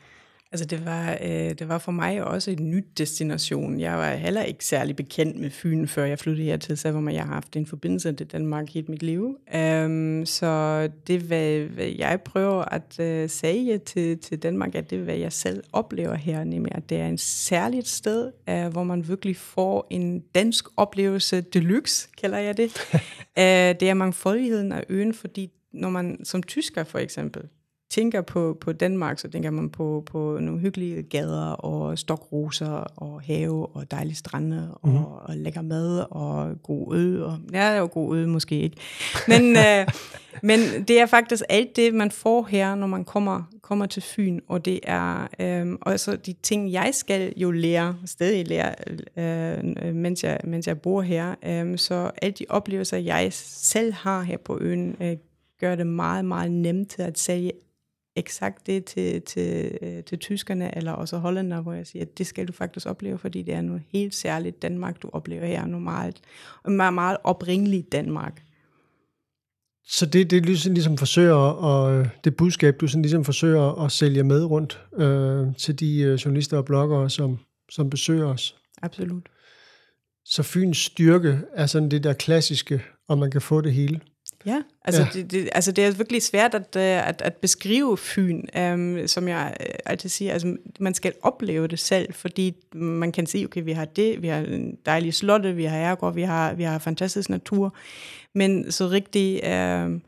Altså 0.51 0.65
det 0.65 0.85
var, 0.85 1.17
øh, 1.23 1.29
det 1.29 1.67
var 1.67 1.77
for 1.77 1.91
mig 1.91 2.23
også 2.23 2.51
en 2.51 2.69
ny 2.69 2.85
destination. 2.97 3.79
Jeg 3.79 3.97
var 3.97 4.15
heller 4.15 4.43
ikke 4.43 4.65
særlig 4.65 4.95
bekendt 4.95 5.39
med 5.39 5.49
Fyn, 5.49 5.87
før 5.87 6.05
jeg 6.05 6.19
flyttede 6.19 6.47
hertil, 6.47 6.77
selvom 6.77 7.09
jeg 7.09 7.23
har 7.23 7.33
haft 7.33 7.55
en 7.55 7.65
forbindelse 7.65 8.13
til 8.13 8.27
Danmark 8.27 8.69
hele 8.69 8.87
mit 8.87 9.03
liv. 9.03 9.37
Um, 9.55 10.25
så 10.25 10.89
det, 11.07 11.21
hvad, 11.21 11.59
hvad 11.59 11.85
jeg 11.85 12.21
prøver 12.21 12.63
at 12.73 12.99
uh, 13.23 13.29
sige 13.29 13.77
til, 13.77 14.17
til 14.17 14.43
Danmark, 14.43 14.75
at 14.75 14.89
det 14.89 14.99
er, 14.99 15.03
hvad 15.03 15.15
jeg 15.15 15.33
selv 15.33 15.63
oplever 15.73 16.15
her, 16.15 16.43
nemlig 16.43 16.75
at 16.75 16.89
det 16.89 16.97
er 16.97 17.07
en 17.07 17.17
særligt 17.17 17.87
sted, 17.87 18.31
uh, 18.51 18.67
hvor 18.67 18.83
man 18.83 19.07
virkelig 19.07 19.35
får 19.35 19.87
en 19.89 20.19
dansk 20.19 20.65
oplevelse 20.77 21.41
deluxe, 21.41 22.09
kalder 22.17 22.37
jeg 22.37 22.57
det. 22.57 22.65
uh, 22.93 22.99
det 23.79 23.83
er 23.83 23.93
mangfoldigheden 23.93 24.71
af 24.71 24.83
øen, 24.89 25.13
fordi 25.13 25.51
når 25.73 25.89
man 25.89 26.19
som 26.23 26.43
tysker 26.43 26.83
for 26.83 26.99
eksempel, 26.99 27.43
tænker 27.97 28.21
på, 28.21 28.57
på 28.61 28.71
Danmark, 28.71 29.19
så 29.19 29.29
tænker 29.29 29.51
man 29.51 29.69
på, 29.69 30.03
på 30.05 30.37
nogle 30.41 30.59
hyggelige 30.59 31.03
gader 31.03 31.51
og 31.51 31.97
stokroser 31.97 32.71
og 32.95 33.21
have 33.21 33.75
og 33.75 33.91
dejlige 33.91 34.15
strande 34.15 34.77
og, 34.81 34.89
mm. 34.89 34.95
og 34.95 35.35
lækker 35.35 35.61
mad 35.61 36.05
og 36.11 36.63
god 36.63 36.95
øl. 36.95 37.23
Og, 37.23 37.37
ja, 37.53 37.67
det 37.69 37.75
er 37.75 37.79
jo 37.79 37.89
god 37.91 38.17
øl 38.17 38.27
måske 38.27 38.61
ikke. 38.61 38.77
Men, 39.27 39.55
øh, 39.67 39.87
men 40.41 40.59
det 40.87 40.99
er 40.99 41.05
faktisk 41.05 41.43
alt 41.49 41.75
det, 41.75 41.93
man 41.93 42.11
får 42.11 42.47
her, 42.49 42.75
når 42.75 42.87
man 42.87 43.05
kommer, 43.05 43.43
kommer 43.61 43.85
til 43.85 44.01
Fyn. 44.01 44.39
Og 44.47 44.65
det 44.65 44.79
er 44.83 45.27
øh, 45.39 45.77
også 45.81 46.15
de 46.15 46.33
ting, 46.33 46.71
jeg 46.71 46.89
skal 46.93 47.33
jo 47.37 47.51
lære, 47.51 47.95
stadig 48.05 48.47
lære, 48.47 48.73
øh, 49.17 49.95
mens, 49.95 50.23
jeg, 50.23 50.39
mens 50.43 50.67
jeg 50.67 50.81
bor 50.81 51.01
her. 51.01 51.35
Øh, 51.45 51.77
så 51.77 52.11
alle 52.21 52.33
de 52.39 52.45
oplevelser, 52.49 52.97
jeg 52.97 53.27
selv 53.33 53.93
har 53.93 54.21
her 54.21 54.37
på 54.37 54.57
øen, 54.61 54.95
øh, 55.01 55.17
gør 55.59 55.75
det 55.75 55.87
meget, 55.87 56.25
meget 56.25 56.51
nemt 56.51 56.89
til 56.89 57.01
at 57.01 57.19
sælge 57.19 57.51
eksakt 58.17 58.67
det 58.67 58.85
til, 58.85 59.21
til, 59.21 59.77
øh, 59.81 60.03
til 60.03 60.19
tyskerne 60.19 60.77
eller 60.77 60.91
også 60.91 61.17
hollænder, 61.17 61.61
hvor 61.61 61.73
jeg 61.73 61.87
siger, 61.87 62.03
at 62.03 62.17
det 62.17 62.27
skal 62.27 62.47
du 62.47 62.53
faktisk 62.53 62.87
opleve, 62.87 63.17
fordi 63.17 63.41
det 63.41 63.53
er 63.53 63.61
noget 63.61 63.81
helt 63.89 64.15
særligt 64.15 64.61
Danmark, 64.61 65.01
du 65.01 65.09
oplever 65.13 65.45
her 65.45 65.65
normalt. 65.65 66.21
Og 66.63 66.71
meget, 66.71 66.93
meget 66.93 67.17
oprindeligt 67.23 67.91
Danmark. 67.91 68.43
Så 69.89 70.05
det, 70.05 70.31
det 70.31 70.45
ligesom, 70.45 70.73
ligesom 70.73 70.97
forsøger, 70.97 71.35
og 71.35 72.07
det 72.23 72.35
budskab, 72.35 72.79
du 72.81 72.87
sådan 72.87 73.01
ligesom 73.01 73.25
forsøger 73.25 73.85
at 73.85 73.91
sælge 73.91 74.23
med 74.23 74.43
rundt 74.43 74.81
øh, 74.97 75.55
til 75.55 75.79
de 75.79 75.99
øh, 75.99 76.13
journalister 76.13 76.57
og 76.57 76.65
bloggere, 76.65 77.09
som, 77.09 77.39
som 77.69 77.89
besøger 77.89 78.25
os. 78.25 78.55
Absolut. 78.81 79.29
Så 80.25 80.43
Fyns 80.43 80.77
styrke 80.77 81.39
er 81.53 81.65
sådan 81.65 81.91
det 81.91 82.03
der 82.03 82.13
klassiske, 82.13 82.83
og 83.07 83.17
man 83.17 83.31
kan 83.31 83.41
få 83.41 83.61
det 83.61 83.73
hele. 83.73 84.01
Ja, 84.45 84.61
altså, 84.85 85.01
Ja. 85.01 85.07
Det, 85.13 85.31
det, 85.31 85.49
altså 85.51 85.71
det 85.71 85.85
er 85.85 85.91
virkelig 85.91 86.21
svært 86.21 86.53
at, 86.55 86.75
øh, 86.75 87.07
at, 87.07 87.21
at 87.21 87.35
beskrive 87.35 87.97
Fyn, 87.97 88.41
um, 88.59 89.07
som 89.07 89.27
jeg 89.27 89.57
øh, 89.59 89.75
altid 89.85 90.09
siger, 90.09 90.33
altså 90.33 90.57
man 90.79 90.93
skal 90.93 91.13
opleve 91.21 91.67
det 91.67 91.79
selv, 91.79 92.13
fordi 92.13 92.55
man 92.73 93.11
kan 93.11 93.25
sige, 93.25 93.45
okay, 93.45 93.63
vi 93.63 93.71
har 93.71 93.85
det, 93.85 94.21
vi 94.21 94.27
har 94.27 94.39
en 94.39 94.77
dejlig 94.85 95.13
slotte, 95.13 95.55
vi 95.55 95.63
har 95.63 95.77
herregård, 95.77 96.13
vi 96.13 96.21
har, 96.21 96.53
vi 96.53 96.63
har 96.63 96.79
fantastisk 96.79 97.29
natur, 97.29 97.75
men 98.33 98.71
så 98.71 98.87
rigtig, 98.87 99.41
uh, 99.43 99.99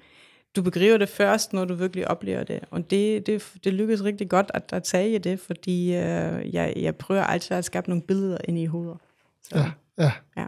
du 0.55 0.61
begriber 0.61 0.97
det 0.97 1.09
først, 1.09 1.53
når 1.53 1.65
du 1.65 1.73
virkelig 1.73 2.07
oplever 2.07 2.43
det, 2.43 2.59
og 2.71 2.91
det, 2.91 3.27
det, 3.27 3.53
det 3.63 3.73
lykkes 3.73 4.03
rigtig 4.03 4.29
godt 4.29 4.51
at, 4.53 4.63
at 4.73 4.87
sige 4.87 5.19
det, 5.19 5.39
fordi 5.39 5.89
uh, 5.89 6.53
jeg, 6.55 6.73
jeg 6.75 6.95
prøver 6.95 7.23
altid 7.23 7.57
at 7.57 7.65
skabe 7.65 7.89
nogle 7.89 8.03
billeder 8.03 8.37
ind 8.43 8.59
i 8.59 8.65
hovedet. 8.65 8.97
Så, 9.43 9.57
Ja, 9.57 9.71
ja. 9.97 10.11
Ja. 10.37 10.45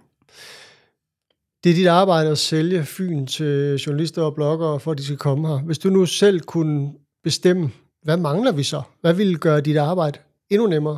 Det 1.63 1.69
er 1.69 1.73
dit 1.73 1.87
arbejde 1.87 2.29
at 2.29 2.37
sælge 2.37 2.83
Fyn 2.85 3.25
til 3.25 3.75
journalister 3.75 4.21
og 4.21 4.35
bloggere, 4.35 4.79
for 4.79 4.91
at 4.91 4.97
de 4.97 5.03
skal 5.03 5.17
komme 5.17 5.47
her. 5.47 5.57
Hvis 5.57 5.79
du 5.79 5.89
nu 5.89 6.05
selv 6.05 6.39
kunne 6.39 6.93
bestemme, 7.23 7.71
hvad 8.03 8.17
mangler 8.17 8.51
vi 8.51 8.63
så? 8.63 8.81
Hvad 9.01 9.13
ville 9.13 9.37
gøre 9.37 9.61
dit 9.61 9.77
arbejde 9.77 10.19
endnu 10.49 10.67
nemmere? 10.67 10.97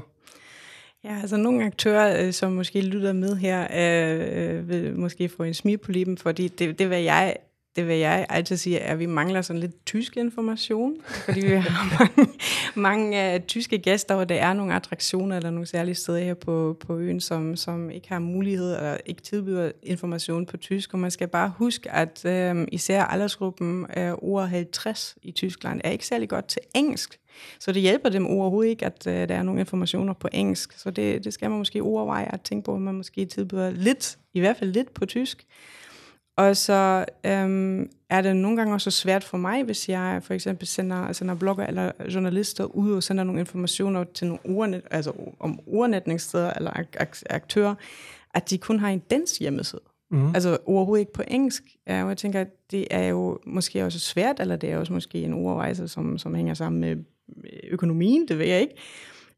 Ja, 1.04 1.18
altså 1.22 1.38
nogle 1.38 1.66
aktører, 1.66 2.26
øh, 2.26 2.34
som 2.34 2.52
måske 2.52 2.82
lytter 2.82 3.14
med 3.14 3.36
her, 3.36 3.62
øh, 3.64 4.70
vil 4.70 4.96
måske 4.96 5.30
få 5.30 5.44
en 5.44 5.54
smil 5.54 5.78
på 5.78 5.92
lippen, 5.92 6.18
fordi 6.18 6.48
det, 6.48 6.80
det 6.80 6.90
vil 6.90 7.04
jeg 7.04 7.36
det 7.76 7.88
vil 7.88 7.98
jeg 7.98 8.26
altid 8.30 8.58
sige, 8.58 8.80
at 8.80 9.00
vi 9.00 9.06
mangler 9.06 9.42
sådan 9.42 9.60
lidt 9.60 9.86
tysk 9.86 10.18
information, 10.18 10.96
fordi 11.06 11.40
vi 11.40 11.54
har 11.54 11.84
mange, 12.00 12.34
mange 12.76 13.36
uh, 13.36 13.42
tyske 13.42 13.78
gæster, 13.78 14.16
og 14.16 14.30
der 14.30 14.36
er 14.36 14.54
nogle 14.54 14.74
attraktioner 14.74 15.38
eller 15.38 15.50
nogle 15.50 15.66
særlige 15.66 15.96
steder 15.96 16.20
her 16.20 16.34
på, 16.34 16.78
på 16.80 16.98
øen, 16.98 17.22
som, 17.22 17.56
som 17.56 17.90
ikke 17.90 18.10
har 18.10 18.20
mulighed 18.20 18.76
eller 18.76 18.98
ikke 19.06 19.22
tilbyder 19.22 19.72
information 19.84 20.46
på 20.46 20.58
tysk, 20.58 20.94
og 20.94 21.00
man 21.00 21.12
skal 21.12 21.28
bare 21.28 21.54
huske, 21.58 21.92
at 21.92 22.26
uh, 22.56 22.64
især 22.72 23.04
aldersgruppen 23.04 23.86
uh, 23.98 24.24
over 24.24 24.46
50 24.46 25.18
i 25.24 25.32
Tyskland 25.32 25.82
er 25.84 25.90
ikke 25.90 26.06
særlig 26.06 26.30
godt 26.30 26.48
til 26.48 26.62
engelsk, 26.76 27.20
så 27.60 27.72
det 27.72 27.82
hjælper 27.82 28.10
dem 28.10 28.28
overhovedet 28.28 28.70
ikke, 28.70 28.86
at 28.86 29.08
uh, 29.08 29.14
der 29.14 29.36
er 29.36 29.44
nogle 29.44 29.60
informationer 29.60 30.14
på 30.14 30.28
engelsk. 30.32 30.80
Så 30.80 30.92
det, 30.92 31.24
det 31.24 31.34
skal 31.34 31.50
man 31.50 31.58
måske 31.58 31.84
overveje 31.84 32.34
at 32.34 32.42
tænke 32.42 32.66
på, 32.66 32.76
at 32.76 32.82
man 32.82 32.96
måske 32.96 33.26
tilbyder 33.26 33.72
lidt, 33.72 34.18
i 34.34 34.40
hvert 34.40 34.58
fald 34.58 34.74
lidt 34.74 34.94
på 34.94 35.06
tysk. 35.06 35.46
Og 36.38 36.58
så 36.58 37.06
øhm, 37.26 37.90
er 38.10 38.22
det 38.22 38.36
nogle 38.36 38.58
gange 38.58 38.74
også 38.74 38.92
svært 38.92 39.24
for 39.24 39.38
mig, 39.38 39.64
hvis 39.64 39.90
jeg 39.90 40.20
for 40.24 40.34
eksempel 40.34 40.68
sender, 40.68 41.12
sender 41.12 41.36
blogger 41.36 41.66
eller 41.66 41.92
journalister 42.14 42.64
ud 42.64 42.92
og 42.92 43.04
sender 43.04 43.24
nogle 43.24 43.40
informationer 43.40 44.04
til 44.04 44.28
nogle 44.28 44.40
ordnet, 44.46 44.82
altså 44.92 45.12
om 45.40 45.60
ordnetningssteder 45.68 46.54
eller 46.54 46.72
ak- 46.72 47.02
ak- 47.02 47.24
aktører, 47.30 47.76
at 48.34 48.50
de 48.50 48.58
kun 48.58 48.80
har 48.80 48.90
en 48.90 49.00
dansk 49.00 49.40
hjemmeside. 49.40 49.82
Mm. 50.12 50.28
Altså 50.36 50.58
overhovedet 50.66 51.02
ikke 51.02 51.14
på 51.14 51.24
engelsk. 51.28 51.64
Og 51.88 51.94
jeg 51.94 52.18
tænker, 52.18 52.46
det 52.72 52.88
er 52.92 53.08
jo 53.08 53.40
måske 53.46 53.86
også 53.86 54.00
svært, 54.00 54.40
eller 54.40 54.56
det 54.56 54.72
er 54.72 54.78
også 54.78 54.94
måske 54.94 55.22
en 55.22 55.34
ordrejse, 55.34 55.88
som, 55.88 56.18
som 56.18 56.36
hænger 56.36 56.54
sammen 56.54 56.82
med 56.82 56.98
økonomien, 57.70 58.28
det 58.28 58.40
ved 58.40 58.46
jeg 58.46 58.62
ikke. 58.62 58.76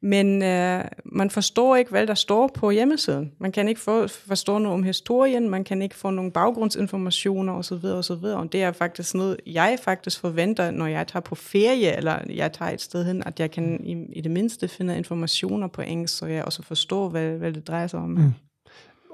Men 0.01 0.43
øh, 0.43 0.83
man 1.05 1.29
forstår 1.29 1.75
ikke, 1.75 1.91
hvad 1.91 2.07
der 2.07 2.13
står 2.13 2.51
på 2.53 2.71
hjemmesiden. 2.71 3.31
Man 3.39 3.51
kan 3.51 3.67
ikke 3.67 3.81
for, 3.81 4.07
forstå 4.07 4.57
noget 4.57 4.73
om 4.73 4.83
historien, 4.83 5.49
man 5.49 5.63
kan 5.63 5.81
ikke 5.81 5.95
få 5.95 6.09
nogle 6.09 6.31
baggrundsinformationer 6.31 7.53
osv. 7.53 7.85
osv. 7.85 8.11
Og 8.11 8.51
det 8.51 8.63
er 8.63 8.71
faktisk 8.71 9.15
noget, 9.15 9.37
jeg 9.47 9.77
faktisk 9.83 10.19
forventer, 10.19 10.71
når 10.71 10.87
jeg 10.87 11.07
tager 11.07 11.21
på 11.21 11.35
ferie, 11.35 11.95
eller 11.97 12.19
jeg 12.29 12.53
tager 12.53 12.71
et 12.71 12.81
sted 12.81 13.05
hen, 13.05 13.23
at 13.25 13.39
jeg 13.39 13.51
kan 13.51 13.79
i, 13.83 14.17
i 14.17 14.21
det 14.21 14.31
mindste 14.31 14.67
finde 14.67 14.97
informationer 14.97 15.67
på 15.67 15.81
engelsk, 15.81 16.17
så 16.17 16.25
jeg 16.25 16.45
også 16.45 16.63
forstår, 16.63 17.09
hvad, 17.09 17.29
hvad 17.29 17.53
det 17.53 17.67
drejer 17.67 17.87
sig 17.87 17.99
om. 17.99 18.09
Mm. 18.09 18.33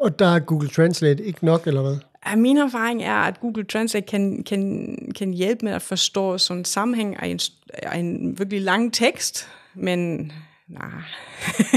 Og 0.01 0.19
der 0.19 0.27
er 0.27 0.39
Google 0.39 0.69
Translate 0.69 1.23
ikke 1.23 1.45
nok, 1.45 1.67
eller 1.67 1.81
hvad? 1.81 1.97
Min 2.37 2.57
erfaring 2.57 3.03
er, 3.03 3.15
at 3.15 3.39
Google 3.39 3.63
Translate 3.63 4.07
kan, 4.07 4.43
kan, 4.43 4.97
kan 5.15 5.33
hjælpe 5.33 5.65
med 5.65 5.73
at 5.73 5.81
forstå 5.81 6.37
sådan 6.37 6.61
en 6.61 6.65
sammenhæng 6.65 7.23
af 7.23 7.27
en, 7.27 7.39
af 7.73 7.99
en 7.99 8.39
virkelig 8.39 8.61
lang 8.61 8.93
tekst, 8.93 9.47
men 9.73 10.31
nej. 10.71 10.89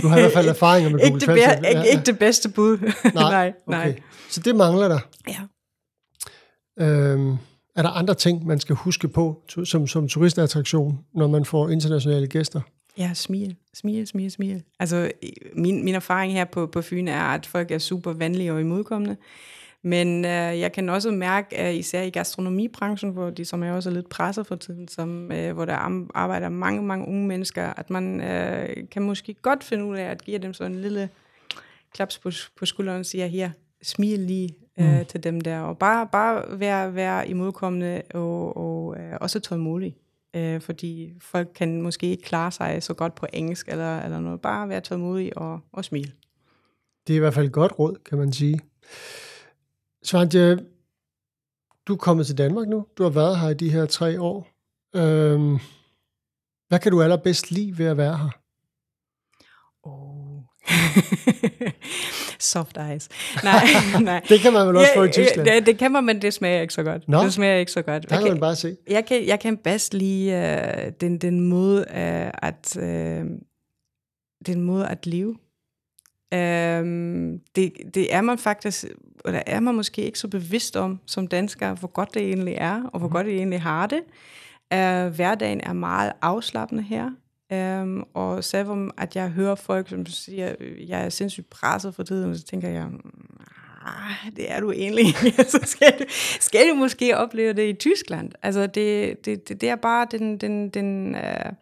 Du 0.03 0.09
har 0.09 0.17
i 0.17 0.21
hvert 0.21 0.33
fald 0.33 0.49
erfaringer 0.49 0.91
med 0.91 1.01
Google 1.01 1.15
ikke 1.15 1.27
Translate. 1.27 1.61
Det, 1.61 1.69
ikke, 1.69 1.79
ja, 1.79 1.85
ja. 1.85 1.91
ikke 1.91 2.05
det 2.07 2.19
bedste 2.19 2.49
bud. 2.49 2.79
Nej, 3.05 3.13
nej, 3.15 3.53
okay. 3.67 3.79
nej. 3.79 4.01
Så 4.31 4.41
det 4.41 4.57
mangler 4.57 4.89
der. 4.89 4.99
Ja. 5.29 5.41
Øhm, 6.85 7.37
er 7.77 7.83
der 7.83 7.89
andre 7.89 8.15
ting, 8.15 8.47
man 8.47 8.61
skal 8.61 8.77
huske 8.77 9.09
på 9.09 9.43
som, 9.65 9.87
som 9.87 10.09
turistattraktion, 10.09 10.99
når 11.15 11.29
man 11.29 11.45
får 11.45 11.69
internationale 11.69 12.27
gæster? 12.27 12.61
Ja, 12.99 13.11
smil. 13.15 13.57
Smil, 13.75 14.07
smil, 14.07 14.31
smil. 14.31 14.63
Altså, 14.81 15.11
min, 15.55 15.85
min 15.85 15.95
erfaring 15.95 16.33
her 16.33 16.45
på, 16.45 16.67
på 16.67 16.83
Fyn 16.83 17.09
er, 17.09 17.21
at 17.21 17.47
folk 17.47 17.71
er 17.71 17.79
super 17.79 18.13
venlige 18.13 18.53
og 18.53 18.61
imodkommende. 18.61 19.17
Men 19.87 20.25
øh, 20.25 20.61
jeg 20.61 20.73
kan 20.73 20.88
også 20.88 21.11
mærke, 21.11 21.57
at 21.57 21.75
især 21.75 22.03
i 22.03 22.11
gastronomibranchen, 22.11 23.12
hvor 23.12 23.31
de 23.31 23.44
som 23.44 23.62
er 23.62 23.73
også 23.73 23.90
lidt 23.90 24.09
presset 24.09 24.47
for 24.47 24.57
tiden, 24.57 24.88
som, 24.88 25.33
øh, 25.33 25.53
hvor 25.53 25.64
der 25.64 26.07
arbejder 26.14 26.49
mange, 26.49 26.83
mange 26.83 27.09
unge 27.09 27.27
mennesker, 27.27 27.73
at 27.77 27.90
man 27.90 28.20
øh, 28.20 28.68
kan 28.90 29.03
måske 29.03 29.35
godt 29.35 29.64
finde 29.64 29.85
ud 29.85 29.97
af 29.97 30.05
at 30.05 30.25
give 30.25 30.38
dem 30.38 30.53
sådan 30.55 30.73
en 30.73 30.81
lille 30.81 31.09
klaps 31.94 32.18
på, 32.18 32.31
på 32.57 32.66
skulderen 32.66 33.01
og 33.01 33.07
sige, 33.07 33.29
her, 33.29 33.51
smil 33.83 34.18
lige 34.18 34.55
øh, 34.81 34.99
mm. 34.99 35.05
til 35.05 35.25
dem 35.25 35.40
der, 35.40 35.61
og 35.61 35.79
bare, 35.79 36.09
bare 36.12 36.61
være, 36.61 36.94
være 36.94 37.29
imodkommende 37.29 38.03
og, 38.14 38.57
og 38.57 38.97
øh, 38.99 39.12
også 39.20 39.40
tålmodig. 39.40 39.97
Øh, 40.37 40.61
fordi 40.61 41.14
folk 41.20 41.49
kan 41.55 41.83
måske 41.83 42.07
ikke 42.07 42.23
klare 42.23 42.51
sig 42.51 42.83
så 42.83 42.94
godt 42.94 43.14
på 43.14 43.27
engelsk 43.33 43.68
eller, 43.68 44.01
eller 44.01 44.20
noget. 44.20 44.40
Bare 44.40 44.68
være 44.68 44.81
tålmodig 44.81 45.38
og, 45.38 45.61
og 45.73 45.85
smile. 45.85 46.12
Det 47.07 47.12
er 47.12 47.16
i 47.16 47.20
hvert 47.20 47.35
fald 47.35 47.47
et 47.47 47.53
godt 47.53 47.79
råd, 47.79 47.97
kan 48.09 48.18
man 48.18 48.33
sige. 48.33 48.61
Svante, 50.05 50.59
du 51.87 51.93
er 51.93 51.97
kommet 51.97 52.27
til 52.27 52.38
Danmark 52.38 52.69
nu. 52.69 52.87
Du 52.99 53.03
har 53.03 53.11
været 53.11 53.40
her 53.40 53.49
i 53.49 53.55
de 53.55 53.71
her 53.71 53.87
tre 53.87 54.21
år. 54.21 54.49
Øhm, 54.97 55.59
hvad 56.69 56.79
kan 56.79 56.93
du 56.93 57.03
allerbedst 57.03 57.51
lide 57.51 57.79
ved 57.79 57.87
at 57.87 57.97
være 57.97 58.17
her? 58.17 58.31
Oh. 59.83 60.43
Soft 62.53 62.79
ice. 62.97 63.11
Nej, 63.45 63.64
nej. 64.01 64.23
det 64.29 64.40
kan 64.40 64.53
man 64.53 64.69
vel 64.69 64.77
også 64.77 64.90
ja, 64.95 64.99
få 64.99 65.05
i 65.05 65.12
Tyskland? 65.12 65.49
Ja, 65.49 65.61
det 65.61 65.79
kan 65.79 65.93
man, 65.93 66.05
men 66.05 66.23
det 66.23 66.35
smager 66.35 66.61
ikke 66.61 66.75
så 66.75 66.83
godt. 66.83 67.09
Nå, 67.09 67.23
det 67.23 67.33
smager 67.33 67.57
ikke 67.57 67.73
så 67.73 67.83
godt. 67.83 68.11
Der 68.11 68.21
kan 68.21 68.29
man 68.29 68.40
bare 68.40 68.57
se. 68.57 68.77
Jeg 68.88 69.07
kan, 69.07 69.27
jeg 69.27 69.40
kan 69.40 69.57
bedst 69.57 69.95
lide 69.95 70.33
uh, 70.33 70.93
den, 71.01 71.19
den 71.19 71.40
måde 71.40 71.85
uh, 71.90 72.49
at 72.49 72.77
uh, 72.77 73.27
den 74.47 74.61
måde 74.61 74.88
at 74.88 75.07
leve. 75.07 75.31
Uh, 76.33 77.38
det, 77.57 77.73
det 77.95 78.14
er 78.14 78.21
man 78.21 78.38
faktisk, 78.38 78.85
eller 79.27 79.43
er 79.47 79.61
man 79.61 79.75
måske 79.75 80.03
ikke 80.03 80.19
så 80.19 80.29
bevidst 80.29 80.77
om 80.77 81.01
som 81.07 81.27
dansker, 81.27 81.75
hvor 81.75 81.89
godt 81.89 82.15
det 82.15 82.23
egentlig 82.23 82.55
er, 82.59 82.83
og 82.93 82.99
hvor 82.99 83.09
mm. 83.09 83.13
godt 83.13 83.27
det 83.27 83.35
egentlig 83.35 83.63
har 83.63 83.87
det. 83.87 84.01
Uh, 84.75 85.15
hverdagen 85.15 85.61
er 85.61 85.73
meget 85.73 86.13
afslappende 86.23 86.83
her. 86.83 87.11
Um, 87.83 88.07
og 88.15 88.45
selvom 88.45 88.91
at 88.99 89.17
jeg 89.17 89.29
hører 89.29 89.55
folk, 89.55 89.89
som 89.89 90.07
siger, 90.07 90.55
jeg 90.89 91.05
er 91.05 91.09
sindssygt 91.09 91.51
presset 91.51 91.95
for 91.95 92.03
tiden, 92.03 92.39
så 92.39 92.45
tænker 92.45 92.69
jeg, 92.69 92.89
ah, 93.85 94.33
det 94.37 94.53
er 94.53 94.61
du 94.61 94.73
egentlig 94.73 95.07
så 95.55 95.61
skal 95.65 95.99
du, 95.99 96.05
skal 96.41 96.71
du 96.71 96.75
måske 96.75 97.17
opleve 97.17 97.53
det 97.53 97.69
i 97.69 97.73
Tyskland. 97.73 98.33
Altså 98.43 98.67
det, 98.67 99.25
det, 99.25 99.49
det, 99.49 99.61
det 99.61 99.69
er 99.69 99.77
bare 99.77 100.07
den, 100.11 100.39
den, 100.39 100.69
den, 100.69 101.15
uh, 101.15 101.53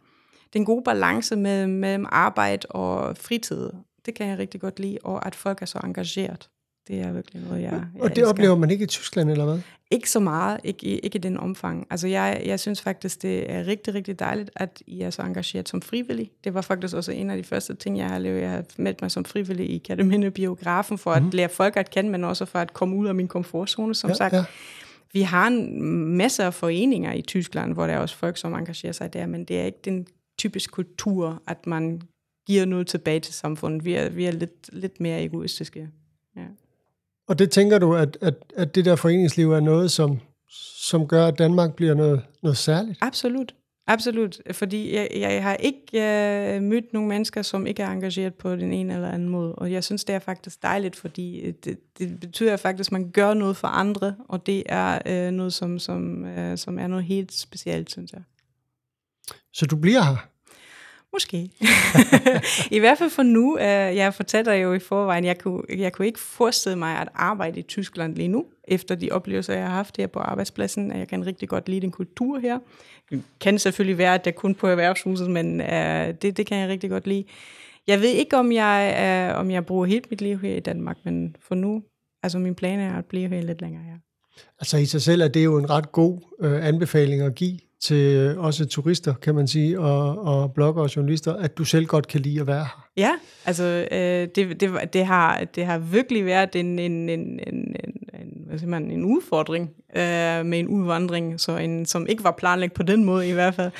den 0.53 0.65
gode 0.65 0.83
balance 0.85 1.37
med, 1.37 1.67
mellem 1.67 2.07
arbejde 2.09 2.67
og 2.71 3.17
fritid. 3.17 3.71
Det 4.07 4.15
kan 4.15 4.27
jeg 4.27 4.39
rigtig 4.39 4.61
godt 4.61 4.81
lide, 4.81 4.99
og 5.05 5.27
at 5.27 5.35
folk 5.35 5.63
er 5.63 5.67
så 5.67 5.79
engageret. 5.85 6.49
Det 6.89 7.01
er 7.01 7.13
virkelig 7.13 7.43
noget, 7.43 7.63
jeg, 7.63 7.73
jeg 7.73 8.03
Og 8.03 8.09
det 8.11 8.19
elsker. 8.19 8.29
oplever 8.29 8.57
man 8.57 8.71
ikke 8.71 8.85
i 8.85 8.87
Tyskland, 8.87 9.31
eller 9.31 9.45
hvad? 9.45 9.61
Ikke 9.91 10.11
så 10.11 10.21
meget, 10.21 10.61
ikke, 10.65 10.87
ikke 11.05 11.17
i 11.17 11.21
den 11.21 11.37
omfang. 11.37 11.87
Altså 11.91 12.09
jeg, 12.09 12.43
jeg 12.45 12.61
synes 12.61 12.83
faktisk, 12.83 13.23
det 13.23 13.51
er 13.51 13.67
rigtig, 13.67 13.95
rigtig 13.95 14.19
dejligt, 14.19 14.51
at 14.57 14.83
I 14.87 15.01
er 15.01 15.11
så 15.11 15.23
engageret 15.23 15.69
som 15.69 15.83
frivillig. 15.83 16.31
Det 16.45 16.55
var 16.55 16.61
faktisk 16.61 16.95
også 16.95 17.13
en 17.13 17.31
af 17.31 17.37
de 17.37 17.45
første 17.45 17.75
ting, 17.75 17.99
jeg 17.99 18.09
har 18.09 18.19
lavet. 18.19 18.43
Jeg 18.43 18.51
har 18.51 18.65
meldt 18.79 19.03
mig 19.03 19.11
som 19.11 19.25
frivillig 19.25 19.71
i 19.71 19.79
Kataminde 19.79 20.31
Biografen, 20.31 20.99
for 20.99 21.11
at 21.11 21.23
mm. 21.23 21.31
lære 21.33 21.49
folk 21.49 21.77
at 21.77 21.91
kende, 21.91 22.11
men 22.11 22.25
også 22.25 22.45
for 22.45 22.59
at 22.59 22.73
komme 22.73 22.97
ud 22.97 23.07
af 23.07 23.15
min 23.15 23.29
komfortzone, 23.29 23.95
som 23.95 24.11
ja, 24.11 24.15
sagt. 24.15 24.35
Ja. 24.35 24.45
Vi 25.13 25.23
har 25.23 25.47
en 25.47 25.83
masse 26.17 26.45
af 26.45 26.55
foreninger 26.55 27.13
i 27.13 27.23
Tyskland, 27.23 27.73
hvor 27.75 27.87
der 27.87 27.95
er 27.95 27.99
også 27.99 28.17
folk, 28.17 28.37
som 28.37 28.55
engagerer 28.55 28.93
sig 28.93 29.13
der, 29.13 29.27
men 29.27 29.45
det 29.45 29.61
er 29.61 29.65
ikke 29.65 29.81
den 29.85 30.07
typiske 30.39 30.71
kultur, 30.71 31.43
at 31.47 31.67
man 31.67 32.03
giver 32.47 32.65
noget 32.65 32.87
tilbage 32.87 33.21
til 33.21 33.35
samfundet. 33.35 33.85
Vi 33.85 33.95
er, 33.95 34.09
vi 34.09 34.25
er 34.25 34.33
lidt, 34.33 34.71
lidt 34.73 35.01
mere 35.01 35.23
egoistiske. 35.23 35.89
Ja. 36.37 36.45
Og 37.29 37.39
det 37.39 37.51
tænker 37.51 37.79
du, 37.79 37.95
at, 37.95 38.19
at, 38.21 38.35
at 38.57 38.75
det 38.75 38.85
der 38.85 38.97
foreningsliv 38.97 39.53
er 39.53 39.61
noget, 39.61 39.91
som, 39.91 40.21
som 40.77 41.09
gør, 41.09 41.27
at 41.27 41.39
Danmark 41.39 41.75
bliver 41.75 41.95
noget, 41.95 42.23
noget 42.43 42.57
særligt? 42.59 42.99
Absolut. 43.01 43.55
Absolut, 43.87 44.41
fordi 44.53 44.95
jeg, 44.95 45.09
jeg 45.15 45.43
har 45.43 45.55
ikke 45.55 45.83
uh, 45.93 46.63
mødt 46.63 46.93
nogle 46.93 47.09
mennesker, 47.09 47.43
som 47.43 47.67
ikke 47.67 47.83
er 47.83 47.91
engageret 47.91 48.35
på 48.35 48.57
den 48.57 48.73
ene 48.73 48.95
eller 48.95 49.11
anden 49.11 49.29
måde, 49.29 49.55
og 49.55 49.73
jeg 49.73 49.85
synes, 49.85 50.05
det 50.05 50.15
er 50.15 50.19
faktisk 50.19 50.63
dejligt, 50.63 50.97
fordi 50.97 51.51
det, 51.51 51.79
det 51.99 52.21
betyder 52.21 52.57
faktisk, 52.57 52.89
at 52.89 52.93
man 52.93 53.11
gør 53.11 53.35
noget 53.35 53.57
for 53.57 53.69
andre, 53.69 54.17
og 54.29 54.47
det 54.47 54.63
er 54.67 54.99
uh, 55.29 55.35
noget, 55.35 55.53
som, 55.53 55.79
som, 55.79 56.25
uh, 56.25 56.59
som 56.59 56.79
er 56.79 56.87
noget 56.87 57.05
helt 57.05 57.33
specielt, 57.33 57.91
synes 57.91 58.13
jeg. 58.13 58.23
Så 59.53 59.67
du 59.67 59.77
bliver 59.77 60.03
her? 60.03 60.29
Måske. 61.13 61.51
I 62.77 62.79
hvert 62.79 62.99
fald 62.99 63.11
for 63.11 63.23
nu. 63.23 63.55
Uh, 63.55 63.61
jeg 63.97 64.15
fortæller 64.15 64.53
jo 64.53 64.73
i 64.73 64.79
forvejen, 64.79 65.25
jeg 65.25 65.39
kunne, 65.39 65.63
jeg 65.77 65.93
kunne 65.93 66.07
ikke 66.07 66.21
forestille 66.21 66.79
mig 66.79 66.99
at 66.99 67.09
arbejde 67.15 67.61
i 67.61 67.63
Tyskland 67.63 68.17
lige 68.17 68.29
nu, 68.29 68.45
efter 68.69 68.95
de 68.95 69.11
oplevelser, 69.11 69.55
jeg 69.55 69.67
har 69.67 69.75
haft 69.75 69.97
her 69.97 70.07
på 70.07 70.19
arbejdspladsen. 70.19 70.99
Jeg 70.99 71.09
kan 71.09 71.27
rigtig 71.27 71.49
godt 71.49 71.69
lide 71.69 71.81
den 71.81 71.91
kultur 71.91 72.39
her. 72.39 72.59
Det 73.11 73.23
kan 73.41 73.59
selvfølgelig 73.59 73.99
være, 73.99 74.15
at 74.15 74.25
det 74.25 74.31
er 74.31 74.35
kun 74.35 74.55
på 74.55 74.67
erhvervshuset, 74.67 75.31
men 75.31 75.61
øh, 75.61 76.15
det, 76.23 76.37
det 76.37 76.47
kan 76.47 76.59
jeg 76.59 76.69
rigtig 76.69 76.91
godt 76.91 77.07
lide. 77.07 77.25
Jeg 77.87 78.01
ved 78.01 78.09
ikke, 78.09 78.37
om 78.37 78.53
jeg, 78.53 78.97
øh, 79.33 79.41
om 79.41 79.51
jeg 79.51 79.67
bruger 79.67 79.87
helt 79.87 80.11
mit 80.11 80.21
liv 80.21 80.39
her 80.39 80.57
i 80.57 80.61
Danmark, 80.61 80.97
men 81.05 81.37
for 81.41 81.55
nu, 81.55 81.83
altså 82.23 82.39
min 82.39 82.55
plan 82.55 82.81
er 82.81 82.99
at 82.99 83.05
blive 83.05 83.29
her 83.29 83.43
lidt 83.43 83.61
længere 83.61 83.83
her. 83.83 83.97
Altså 84.61 84.77
i 84.77 84.87
sig 84.87 85.03
selv 85.03 85.23
er 85.23 85.29
det 85.29 85.45
jo 85.45 85.59
en 85.59 85.71
ret 85.71 85.93
god 85.93 86.21
øh, 86.41 86.67
anbefaling 86.67 87.23
at 87.23 87.35
give 87.35 87.59
til 87.83 88.17
øh, 88.17 88.39
også 88.39 88.67
turister, 88.67 89.15
kan 89.15 89.35
man 89.35 89.49
sige, 89.49 89.81
og, 89.81 90.25
og 90.25 90.53
bloggere 90.53 90.85
og 90.85 90.97
journalister, 90.97 91.33
at 91.35 91.59
du 91.59 91.65
selv 91.65 91.87
godt 91.87 92.07
kan 92.07 92.21
lide 92.21 92.41
at 92.41 92.47
være 92.47 92.65
her. 92.65 92.89
Ja, 92.97 93.13
altså 93.47 93.89
øh, 93.93 94.29
det, 94.35 94.61
det, 94.61 94.93
det, 94.93 95.07
har, 95.07 95.45
det 95.45 95.67
har 95.67 95.79
virkelig 95.79 96.27
været 96.27 96.57
en, 96.57 96.79
en, 96.79 97.09
en, 97.09 97.41
en, 97.47 97.77
en, 98.15 98.45
hvad 98.47 98.59
siger 98.59 98.71
man, 98.71 98.91
en 98.91 99.05
udfordring 99.05 99.71
øh, 99.97 100.47
med 100.47 100.59
en 100.59 100.69
udvandring, 100.69 101.41
så 101.41 101.57
en, 101.57 101.87
som 101.87 102.07
ikke 102.07 102.25
var 102.25 102.35
planlagt 102.39 102.75
på 102.75 102.83
den 102.83 103.05
måde 103.05 103.29
i 103.29 103.33
hvert 103.33 103.55
fald. 103.55 103.71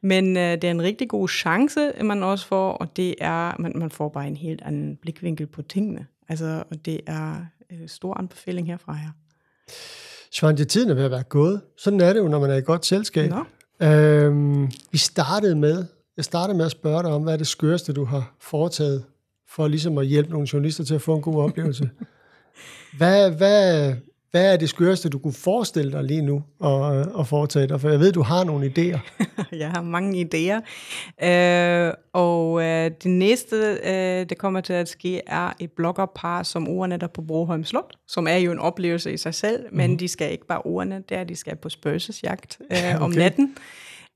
Men 0.00 0.36
øh, 0.36 0.52
det 0.52 0.64
er 0.64 0.70
en 0.70 0.82
rigtig 0.82 1.08
god 1.08 1.28
chance, 1.28 1.92
man 2.02 2.22
også 2.22 2.46
får, 2.46 2.72
og 2.72 2.96
det 2.96 3.14
er, 3.20 3.52
man, 3.58 3.72
man 3.74 3.90
får 3.90 4.08
bare 4.08 4.26
en 4.26 4.36
helt 4.36 4.62
anden 4.64 4.96
blikvinkel 4.96 5.46
på 5.46 5.62
tingene. 5.62 6.06
Altså, 6.28 6.62
og 6.70 6.84
det 6.84 7.00
er 7.06 7.34
en 7.70 7.88
stor 7.88 8.18
anbefaling 8.18 8.66
herfra 8.66 8.94
her. 8.94 9.10
Svante, 10.32 10.64
tiden 10.64 10.90
er 10.90 10.94
ved 10.94 11.04
at 11.04 11.10
være 11.10 11.22
gået. 11.22 11.60
Sådan 11.76 12.00
er 12.00 12.12
det 12.12 12.20
jo, 12.20 12.28
når 12.28 12.40
man 12.40 12.50
er 12.50 12.54
i 12.54 12.60
godt 12.60 12.86
selskab. 12.86 13.30
Nå. 13.30 13.44
Øhm, 13.86 14.70
vi 14.92 14.98
startede 14.98 15.56
med, 15.56 15.84
jeg 16.16 16.24
startede 16.24 16.56
med 16.56 16.64
at 16.64 16.70
spørge 16.70 17.02
dig 17.02 17.10
om, 17.10 17.22
hvad 17.22 17.32
er 17.32 17.36
det 17.36 17.46
skørste, 17.46 17.92
du 17.92 18.04
har 18.04 18.34
foretaget, 18.40 19.04
for 19.48 19.68
ligesom 19.68 19.98
at 19.98 20.06
hjælpe 20.06 20.30
nogle 20.30 20.48
journalister 20.52 20.84
til 20.84 20.94
at 20.94 21.02
få 21.02 21.16
en 21.16 21.22
god 21.22 21.42
oplevelse. 21.42 21.90
hvad, 22.98 23.30
hvad, 23.30 23.94
hvad 24.30 24.52
er 24.52 24.56
det 24.56 24.68
skørste, 24.68 25.08
du 25.08 25.18
kunne 25.18 25.32
forestille 25.32 25.92
dig 25.92 26.04
lige 26.04 26.22
nu 26.22 26.42
at, 26.64 27.08
at 27.20 27.26
foretage 27.26 27.66
dig? 27.66 27.80
For 27.80 27.88
jeg 27.88 28.00
ved, 28.00 28.12
du 28.12 28.22
har 28.22 28.44
nogle 28.44 28.66
idéer. 28.66 29.24
jeg 29.62 29.70
har 29.70 29.82
mange 29.82 30.26
idéer. 30.26 30.60
Øh, 31.28 31.92
og 32.12 32.62
øh, 32.62 32.90
det 33.02 33.10
næste, 33.10 33.56
øh, 33.84 34.28
det 34.28 34.38
kommer 34.38 34.60
til 34.60 34.72
at 34.72 34.88
ske, 34.88 35.22
er 35.26 35.52
et 35.60 35.72
bloggerpar 35.72 36.42
som 36.42 36.66
der 37.00 37.06
på 37.06 37.22
Broholm 37.22 37.64
Slot, 37.64 37.94
som 38.08 38.26
er 38.26 38.36
jo 38.36 38.52
en 38.52 38.58
oplevelse 38.58 39.12
i 39.12 39.16
sig 39.16 39.34
selv, 39.34 39.66
mm. 39.70 39.76
men 39.76 39.90
mhm. 39.90 39.98
de 39.98 40.08
skal 40.08 40.32
ikke 40.32 40.46
bare 40.46 40.62
ordene 40.62 41.02
der, 41.08 41.24
de 41.24 41.36
skal 41.36 41.56
på 41.56 41.68
spøgelsesjagt 41.68 42.58
øh, 42.70 42.78
okay. 42.78 42.98
om 43.00 43.10
natten. 43.10 43.56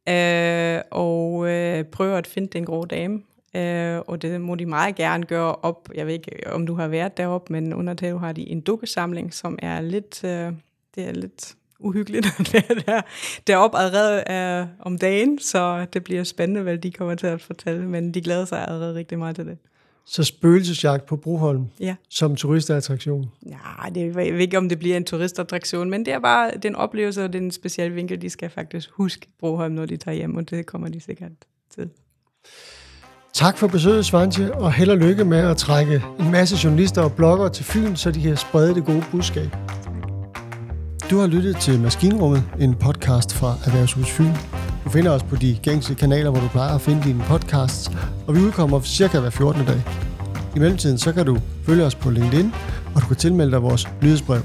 Øh, 0.09 0.81
og 0.91 1.49
øh, 1.49 1.85
prøve 1.85 2.19
at 2.19 2.27
finde 2.27 2.49
den 2.49 2.65
grå 2.65 2.85
dame. 2.85 3.21
Øh, 3.57 3.99
og 4.07 4.23
det 4.23 4.41
må 4.41 4.55
de 4.55 4.67
meget 4.67 4.95
gerne 4.95 5.25
gøre 5.27 5.55
op. 5.55 5.89
Jeg 5.95 6.07
ved 6.07 6.13
ikke, 6.13 6.31
om 6.53 6.67
du 6.67 6.75
har 6.75 6.89
været 6.89 7.17
deroppe, 7.17 7.53
men 7.53 7.75
under 7.75 7.95
det 7.95 8.21
har 8.21 8.33
de 8.33 8.49
en 8.49 8.61
dukkesamling, 8.61 9.35
som 9.35 9.59
er 9.63 9.81
lidt, 9.81 10.25
øh, 10.25 10.53
det 10.95 11.09
er 11.09 11.13
lidt 11.13 11.55
uhyggeligt 11.79 12.27
at 12.39 12.53
være 12.53 12.81
der, 12.87 13.01
deroppe 13.47 13.79
allerede 13.79 14.25
øh, 14.31 14.67
om 14.81 14.99
dagen, 14.99 15.39
så 15.39 15.87
det 15.93 16.05
bliver 16.05 16.25
spændende, 16.25 16.63
hvad 16.63 16.79
de 16.79 16.91
kommer 16.93 17.15
til 17.15 17.27
at 17.27 17.41
fortælle, 17.41 17.89
men 17.89 18.15
de 18.15 18.21
glæder 18.21 18.45
sig 18.45 18.69
allerede 18.69 18.95
rigtig 18.95 19.19
meget 19.19 19.37
til 19.37 19.47
det. 19.47 19.59
Så 20.05 20.23
spøgelsesjagt 20.25 21.07
på 21.07 21.17
Broholm 21.17 21.67
Ja. 21.81 21.95
som 22.09 22.37
turistattraktion. 22.37 23.31
Ja, 23.47 23.91
det, 23.95 24.15
ved 24.15 24.25
ikke, 24.25 24.59
om 24.59 24.69
det 24.69 24.79
bliver 24.79 24.97
en 24.97 25.05
turistattraktion, 25.05 25.91
men 25.91 26.07
det 26.07 26.15
er 26.15 26.19
bare 26.19 26.51
den 26.63 26.75
oplevelse, 26.75 27.25
og 27.25 27.33
det 27.33 27.39
er 27.39 27.43
en 27.43 27.51
speciel 27.51 27.95
vinkel, 27.95 28.23
de 28.23 28.31
skal 28.31 28.51
faktisk 28.51 28.91
huske 28.91 29.27
Broholm, 29.41 29.75
når 29.75 29.87
de 29.87 29.97
tager 29.97 30.15
hjem, 30.15 30.37
og 30.37 30.51
det 30.51 30.67
kommer 30.67 30.89
de 30.89 31.01
sikkert 31.01 31.33
til. 31.75 31.91
Tak 33.35 33.59
for 33.59 33.67
besøget, 33.67 34.07
Svante, 34.07 34.55
og 34.55 34.73
held 34.73 34.91
og 34.91 34.97
lykke 34.99 35.25
med 35.25 35.39
at 35.39 35.57
trække 35.57 36.03
en 36.21 36.31
masse 36.31 36.57
journalister 36.65 37.03
og 37.03 37.13
bloggere 37.13 37.51
til 37.51 37.65
Fyn, 37.65 37.97
så 37.97 38.11
de 38.11 38.23
kan 38.23 38.37
sprede 38.37 38.75
det 38.75 38.85
gode 38.85 39.05
budskab. 39.11 39.57
Du 41.11 41.19
har 41.19 41.27
lyttet 41.27 41.57
til 41.57 41.81
Maskinrummet, 41.81 42.45
en 42.61 42.75
podcast 42.75 43.35
fra 43.35 43.55
Erhvervshus 43.67 44.11
Fyn. 44.11 44.33
Du 44.85 44.91
finder 44.91 45.11
os 45.11 45.23
på 45.23 45.37
de 45.37 45.59
gængse 45.63 45.95
kanaler, 45.95 46.31
hvor 46.31 46.41
du 46.41 46.49
plejer 46.49 46.75
at 46.75 46.81
finde 46.81 47.03
dine 47.03 47.25
podcasts, 47.27 47.91
og 48.27 48.35
vi 48.35 48.41
udkommer 48.41 48.81
cirka 48.81 49.21
hver 49.21 49.31
14. 49.31 49.67
dag. 49.67 49.83
I 50.57 50.59
mellemtiden 50.59 50.99
så 50.99 51.13
kan 51.13 51.27
du 51.27 51.39
følge 51.67 51.85
os 51.85 51.95
på 51.95 52.11
LinkedIn, 52.11 52.53
og 52.95 53.03
du 53.03 53.07
kan 53.07 53.17
tilmelde 53.17 53.53
dig 53.53 53.63
vores 53.63 53.89
nyhedsbrev. 54.03 54.41